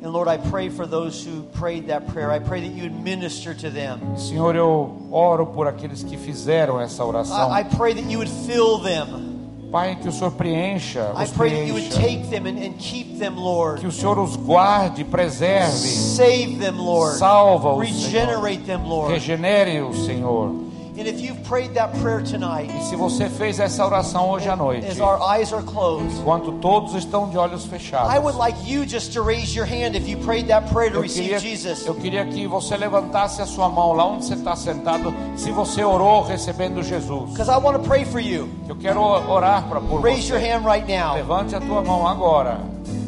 [0.00, 2.30] And Lord, I pray for those who prayed that prayer.
[2.30, 3.98] I pray that you minister to them.
[4.16, 7.50] Senhor, eu oro por aqueles que fizeram essa oração.
[7.50, 9.37] I, I pray that you would fill them.
[9.70, 12.00] Pai, que o Senhor preencha, I os pray that you would preencha.
[12.00, 13.80] take them and, and keep them, Lord.
[13.80, 17.18] Que o Senhor os guarde, preserve, Save them, Lord.
[17.18, 18.88] salva-os, Regenerate them, Senhor.
[18.88, 19.12] Lord.
[19.12, 20.67] Regenere-os, Senhor.
[20.98, 24.56] And if you've prayed that prayer tonight, E se você fez essa oração hoje à
[24.56, 28.58] noite, as our eyes are closed, enquanto todos estão de olhos fechados, I would like
[28.68, 31.38] you just to raise your hand if you prayed that prayer to eu receive queria,
[31.38, 31.86] Jesus.
[31.86, 35.84] eu queria que você levantasse a sua mão lá onde você está sentado, se você
[35.84, 37.30] orou recebendo Jesus.
[37.30, 38.48] Because I want to pray for you.
[38.68, 40.50] Eu quero orar para por Raise your você.
[40.52, 41.14] hand right now.
[41.14, 42.58] Levante a tua mão agora.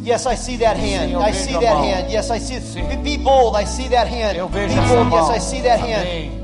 [0.05, 1.11] Yes, I see that hand.
[1.11, 1.82] Sim, I see that mão.
[1.84, 2.09] hand.
[2.11, 2.61] Yes, I see.
[2.82, 3.55] Be, be bold.
[3.61, 4.36] I see that hand.
[4.36, 5.11] Eu Be bold.
[5.11, 5.28] mão.
[5.28, 6.03] Yes, I see that hand.
[6.07, 6.39] Amém.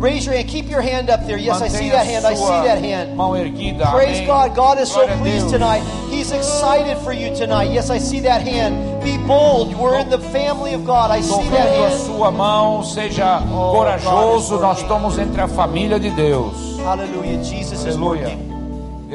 [0.00, 0.48] Raise your hand.
[0.48, 1.38] Keep your hand up there.
[1.38, 2.26] Yes, I see that hand.
[2.26, 3.16] I see that hand.
[3.18, 4.26] Praise Amém.
[4.26, 4.54] God.
[4.54, 5.82] God is so Glória pleased tonight.
[6.10, 7.70] He's excited for you tonight.
[7.72, 9.02] Yes, I see that hand.
[9.02, 9.74] Be bold.
[9.76, 11.10] We're in the family of God.
[11.10, 12.00] I see that a hand.
[12.00, 16.78] sua mão, seja Oh, corajoso, is nós estamos entre a família de Deus.
[16.84, 17.42] Hallelujah.
[17.42, 18.28] Jesus is Aleluia.
[18.28, 18.53] working.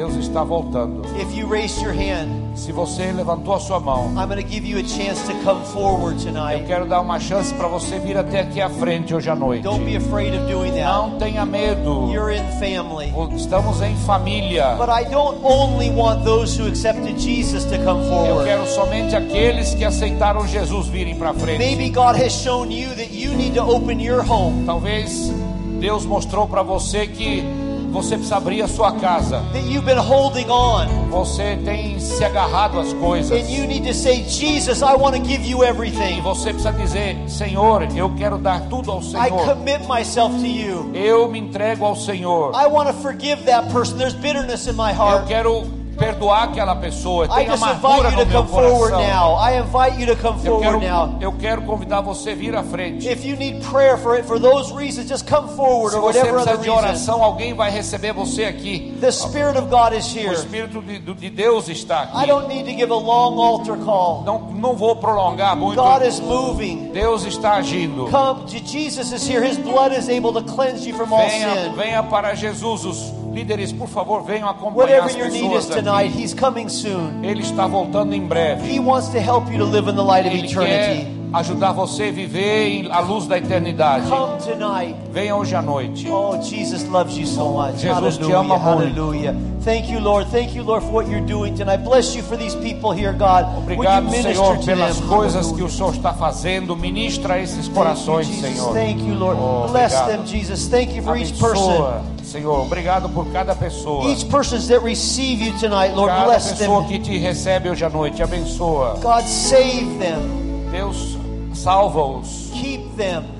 [0.00, 1.02] Deus está voltando.
[1.20, 4.66] If you raised your hand, Se você levantou a sua mão, I'm going to give
[4.66, 6.66] you a chance to come forward eu tonight.
[6.66, 9.62] quero dar uma chance para você vir até aqui à frente hoje à noite.
[9.62, 10.86] Don't be afraid of doing that.
[10.86, 12.10] Não tenha medo.
[12.10, 13.12] You're in family.
[13.36, 14.74] Estamos em família.
[14.78, 19.74] But I don't only want those who accepted Jesus to come Eu quero somente aqueles
[19.74, 21.58] que aceitaram Jesus virem para frente.
[21.58, 25.30] Maybe God has shown you that you need to open your home, Talvez
[25.78, 27.44] Deus mostrou para você que
[27.90, 29.40] você precisa abrir a sua casa.
[29.52, 33.32] that you've been holding on, Você tem se agarrado às coisas.
[33.32, 36.20] and you need to say, Jesus, I want to give you E everything.
[36.22, 39.44] você precisa dizer: Senhor, eu quero dar tudo ao I Senhor.
[39.54, 40.90] commit myself to you.
[40.94, 42.52] Eu me entrego ao Senhor.
[42.54, 43.96] I want to forgive that person.
[43.98, 45.26] There's bitterness in my Eu heart.
[45.26, 45.64] quero
[46.00, 47.28] perdoar aquela pessoa.
[47.28, 49.00] Tem amargura no meu coração.
[49.00, 49.36] now.
[49.38, 51.16] I invite you to come Eu quero, now.
[51.20, 53.06] eu quero convidar você a vir à frente.
[53.06, 56.18] If you need prayer for it, for those reasons, just come forward Se or você
[56.20, 58.96] whatever precisa de oração, alguém vai receber você aqui.
[59.00, 60.32] The Spirit of God is O.
[60.32, 62.26] Espírito de, de Deus está I aqui.
[62.28, 64.22] don't need to give a long altar call.
[64.24, 65.76] Não, não vou prolongar muito.
[65.80, 66.90] God is moving.
[66.92, 68.06] Deus está agindo.
[68.10, 69.46] Come, Je- Jesus is here.
[69.46, 71.72] His blood is able to cleanse you from all Venha, sin.
[71.76, 72.84] venha para Jesus.
[72.84, 76.12] Os líderes, por favor, venham acompanhar Whatever as your need is pessoas tonight.
[76.16, 77.24] He's coming soon.
[77.24, 78.66] Ele está voltando em breve.
[78.70, 81.20] He wants to help you to live in the light of Ele quer eternity.
[81.32, 84.08] ajudar você a viver em- à luz da eternidade.
[84.08, 84.96] Come tonight.
[85.12, 86.08] Venha hoje à noite.
[86.10, 87.78] Oh, Jesus loves you so much.
[87.80, 88.64] Jesus te hallelujah, ama muito.
[88.68, 89.34] hallelujah.
[89.64, 90.26] Thank you, Lord.
[90.30, 91.84] Thank you, Lord, for what you're doing tonight.
[91.84, 93.44] Bless you for these people here, God.
[93.44, 95.06] Would you Obrigado, minister Senhor, to pelas them?
[95.08, 95.66] coisas que Hallelujah.
[95.66, 96.74] o Senhor está fazendo.
[96.76, 98.56] Ministra esses Thank you, corações, Jesus.
[98.56, 98.72] Senhor.
[98.72, 99.38] Thank you, Lord.
[99.38, 100.08] Oh, Bless obrigado.
[100.08, 100.66] them, Jesus.
[100.68, 102.00] Thank you for each person.
[102.30, 102.60] Senhor.
[102.60, 104.10] Obrigado por cada pessoa.
[104.10, 106.88] Each person that receive you tonight, Lord, Cada bless pessoa them.
[106.88, 108.22] que te recebe hoje à noite.
[108.22, 108.98] Abençoa.
[109.02, 110.70] God, save them.
[110.70, 111.18] Deus,
[111.52, 112.50] salva-os.
[112.52, 113.39] Keep them.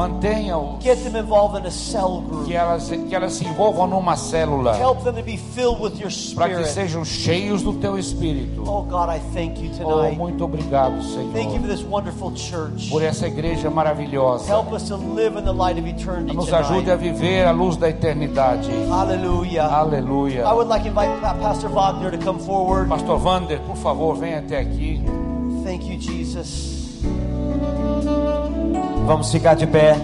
[0.00, 0.82] Mantenha-os.
[0.82, 2.46] Get them involved in a cell group.
[2.46, 4.74] Que elas, que elas se envolvam numa célula.
[4.76, 6.68] Help them to be filled with your Para que spirit.
[6.72, 8.62] sejam cheios do teu Espírito.
[8.66, 10.16] Oh, God, I thank you Oh, tonight.
[10.18, 10.94] muito obrigado,
[11.32, 11.66] Thank you for Senhor.
[11.68, 12.88] this wonderful church.
[12.90, 14.46] Por essa igreja maravilhosa.
[14.46, 17.76] Help us to live in the light of eternity Nos ajude a viver a luz
[17.76, 18.68] da eternidade.
[18.88, 19.64] Hallelujah.
[19.66, 20.44] Aleluia.
[20.46, 22.88] I would like to invite Pa- Pastor Wagner to come forward.
[22.88, 25.02] Pastor Vander, por favor, venha até aqui.
[25.64, 26.70] Thank you, Jesus.
[29.06, 29.96] Vamos ficar de pé.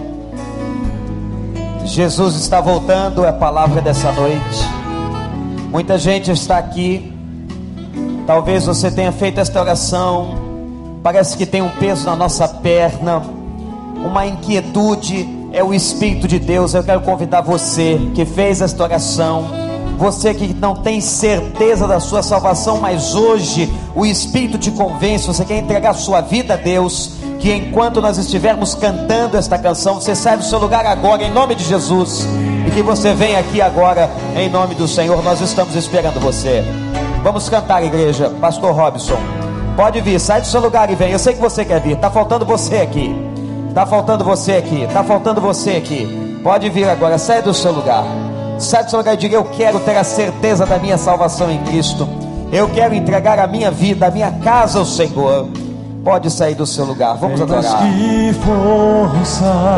[1.85, 4.77] Jesus está voltando, é a palavra dessa noite.
[5.71, 7.13] Muita gente está aqui.
[8.25, 10.35] Talvez você tenha feito esta oração.
[11.01, 13.21] Parece que tem um peso na nossa perna,
[14.03, 15.27] uma inquietude.
[15.53, 16.73] É o Espírito de Deus.
[16.73, 19.45] Eu quero convidar você que fez esta oração.
[19.97, 25.43] Você que não tem certeza da sua salvação, mas hoje o Espírito te convence, você
[25.43, 30.37] quer entregar sua vida a Deus que enquanto nós estivermos cantando esta canção, você sai
[30.37, 32.27] do seu lugar agora, em nome de Jesus,
[32.67, 35.23] e que você venha aqui agora, em nome do Senhor.
[35.23, 36.63] Nós estamos esperando você.
[37.23, 38.29] Vamos cantar, igreja.
[38.41, 39.17] Pastor Robson,
[39.75, 41.11] pode vir, sai do seu lugar e vem.
[41.11, 43.15] Eu sei que você quer vir, está faltando você aqui.
[43.69, 46.39] Está faltando você aqui, está faltando você aqui.
[46.43, 48.03] Pode vir agora, sai do seu lugar.
[48.57, 51.59] Sai do seu lugar e diga: Eu quero ter a certeza da minha salvação em
[51.63, 52.07] Cristo.
[52.51, 55.47] Eu quero entregar a minha vida, a minha casa ao Senhor.
[56.07, 57.83] Pode sair do seu lugar, vamos adorar.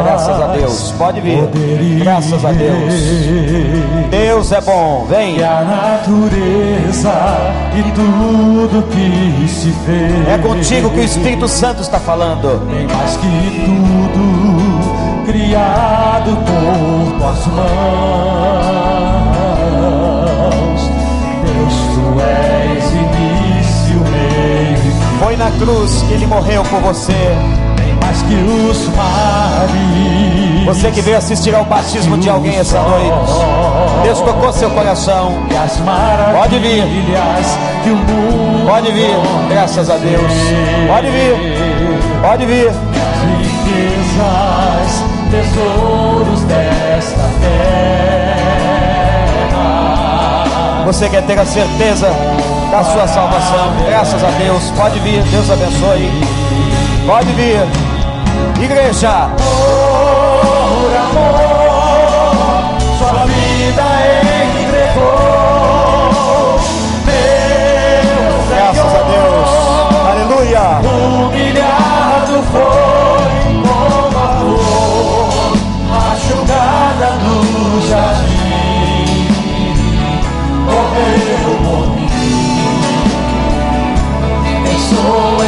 [0.03, 1.49] Graças a Deus, pode vir.
[2.03, 2.93] Graças a Deus.
[4.11, 5.37] Deus é bom, vem.
[5.37, 7.11] E a natureza
[7.75, 10.27] e tudo que se fez.
[10.27, 12.63] É contigo que o Espírito Santo está falando.
[12.69, 17.69] Tem mais que tudo criado por tuas mãos.
[21.43, 22.78] Deus, tu és
[25.19, 27.13] Foi na cruz que ele morreu por você.
[28.01, 30.65] Mais que os mares.
[30.65, 33.11] Você que veio assistir ao batismo de alguém essa noite.
[34.03, 35.33] Deus tocou seu coração.
[36.33, 36.83] Pode vir.
[38.65, 39.15] Pode vir,
[39.49, 40.31] graças a Deus.
[40.87, 41.35] Pode vir,
[42.21, 42.69] pode vir.
[42.69, 42.75] As
[43.41, 48.39] riquezas, tesouros desta terra.
[50.85, 52.09] Você quer ter a certeza
[52.71, 53.73] da sua salvação.
[53.87, 54.71] Graças a Deus.
[54.71, 56.11] Pode vir, Deus abençoe.
[57.05, 57.61] Pode vir.
[58.61, 61.39] Igreja, Por amor,
[62.97, 63.83] sua vida
[64.61, 65.79] entregou.
[67.05, 69.49] Meu graças a Deus.
[70.11, 70.65] Aleluia.
[70.83, 71.68] Humilhado
[85.09, 85.38] pensou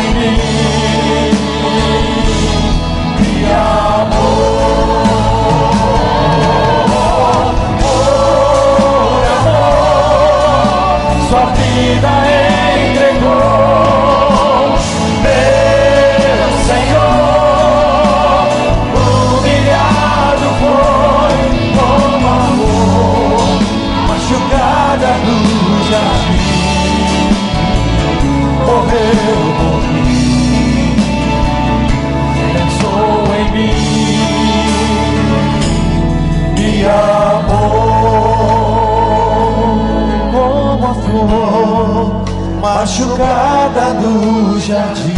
[41.12, 42.24] flor
[42.62, 45.14] machucada no jardim,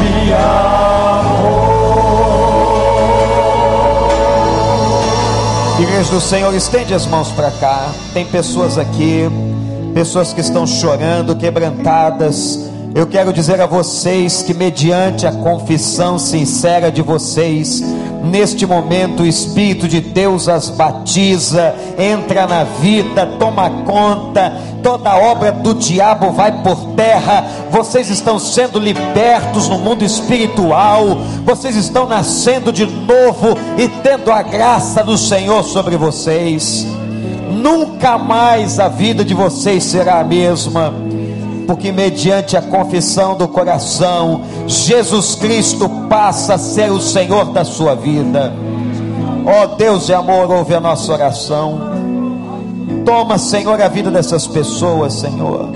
[0.00, 0.32] me
[5.82, 7.88] Igreja do Senhor, estende as mãos para cá.
[8.12, 9.28] Tem pessoas aqui,
[9.94, 12.67] pessoas que estão chorando, quebrantadas.
[12.94, 17.82] Eu quero dizer a vocês que, mediante a confissão sincera de vocês,
[18.24, 25.52] neste momento o Espírito de Deus as batiza, entra na vida, toma conta, toda obra
[25.52, 32.72] do diabo vai por terra, vocês estão sendo libertos no mundo espiritual, vocês estão nascendo
[32.72, 36.86] de novo e tendo a graça do Senhor sobre vocês.
[37.50, 41.07] Nunca mais a vida de vocês será a mesma
[41.68, 47.94] porque mediante a confissão do coração, Jesus Cristo passa a ser o Senhor da sua
[47.94, 48.54] vida.
[49.44, 51.78] Ó oh, Deus de amor, ouve a nossa oração.
[53.04, 55.68] Toma, Senhor, a vida dessas pessoas, Senhor.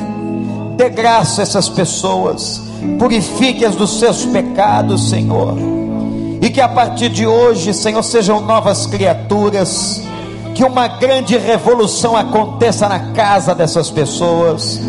[0.79, 2.63] Dê graça a essas pessoas.
[2.99, 5.59] Purifique-as dos seus pecados, Senhor.
[6.41, 10.03] E que a partir de hoje, Senhor, sejam novas criaturas.
[10.55, 14.81] Que uma grande revolução aconteça na casa dessas pessoas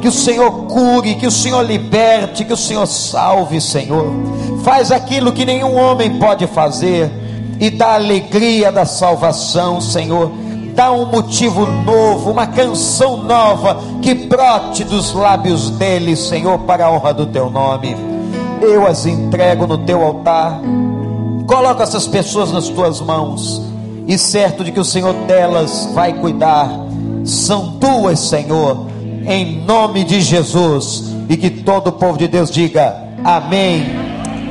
[0.00, 4.06] que o Senhor cure, que o Senhor liberte, que o Senhor salve, Senhor.
[4.64, 7.10] Faz aquilo que nenhum homem pode fazer
[7.60, 10.30] e dá alegria da salvação, Senhor.
[10.74, 16.90] Dá um motivo novo, uma canção nova que brote dos lábios dele, Senhor, para a
[16.90, 17.94] honra do teu nome.
[18.62, 20.60] Eu as entrego no teu altar.
[21.46, 23.60] Coloca essas pessoas nas tuas mãos
[24.06, 26.70] e certo de que o Senhor delas vai cuidar.
[27.24, 28.89] São tuas, Senhor
[29.30, 31.04] em nome de Jesus.
[31.28, 33.86] E que todo o povo de Deus diga amém.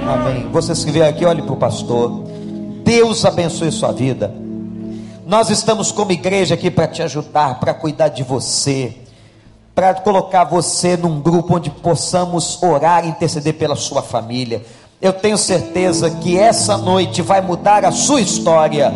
[0.07, 0.47] Amém.
[0.51, 2.23] Vocês que aqui, olhe para o pastor.
[2.83, 4.33] Deus abençoe sua vida.
[5.27, 8.95] Nós estamos como igreja aqui para te ajudar, para cuidar de você,
[9.75, 14.63] para colocar você num grupo onde possamos orar e interceder pela sua família.
[15.01, 18.91] Eu tenho certeza que essa noite vai mudar a sua história.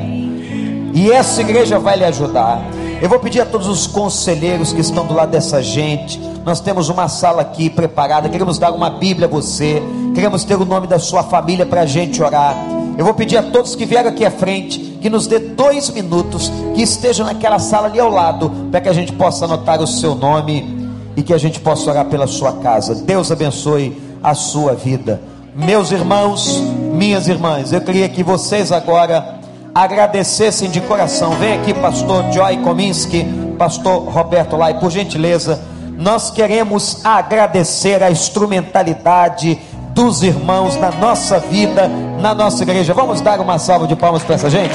[0.93, 2.61] E essa igreja vai lhe ajudar.
[3.03, 6.17] Eu vou pedir a todos os conselheiros que estão do lado dessa gente.
[6.45, 8.29] Nós temos uma sala aqui preparada.
[8.29, 9.83] Queremos dar uma Bíblia a você.
[10.15, 12.55] Queremos ter o nome da sua família para a gente orar.
[12.97, 16.49] Eu vou pedir a todos que vieram aqui à frente que nos dê dois minutos,
[16.73, 20.15] que estejam naquela sala ali ao lado, para que a gente possa anotar o seu
[20.15, 20.87] nome
[21.17, 22.95] e que a gente possa orar pela sua casa.
[22.95, 25.21] Deus abençoe a sua vida.
[25.53, 26.57] Meus irmãos,
[26.93, 29.42] minhas irmãs, eu queria que vocês agora
[29.73, 31.31] agradecessem de coração.
[31.31, 33.25] Vem aqui, pastor Joy Kominski,
[33.57, 35.59] pastor Roberto Lai, por gentileza.
[35.97, 39.59] Nós queremos agradecer a instrumentalidade
[39.93, 41.87] dos irmãos na nossa vida,
[42.19, 42.93] na nossa igreja.
[42.93, 44.73] Vamos dar uma salva de palmas para essa gente?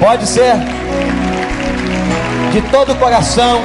[0.00, 0.54] Pode ser
[2.52, 3.60] de todo o coração.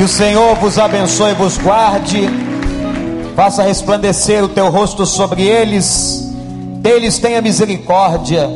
[0.00, 2.26] Que o Senhor vos abençoe e vos guarde,
[3.36, 6.32] faça resplandecer o teu rosto sobre eles,
[6.80, 8.48] deles tenha misericórdia.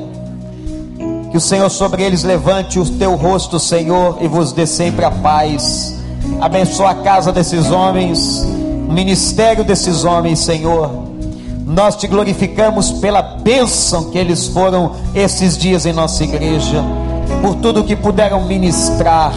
[1.30, 5.10] Que o Senhor sobre eles levante o teu rosto, Senhor, e vos dê sempre a
[5.10, 6.02] paz.
[6.40, 8.42] Abençoa a casa desses homens,
[8.88, 10.90] o ministério desses homens, Senhor.
[11.66, 16.82] Nós te glorificamos pela bênção que eles foram esses dias em nossa igreja,
[17.42, 19.34] por tudo que puderam ministrar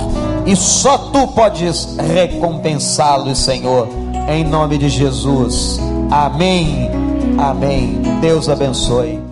[0.47, 3.89] e só tu podes recompensá-los, Senhor,
[4.29, 5.77] em nome de Jesus.
[6.09, 6.89] Amém.
[7.37, 8.01] Amém.
[8.21, 9.26] Deus abençoe.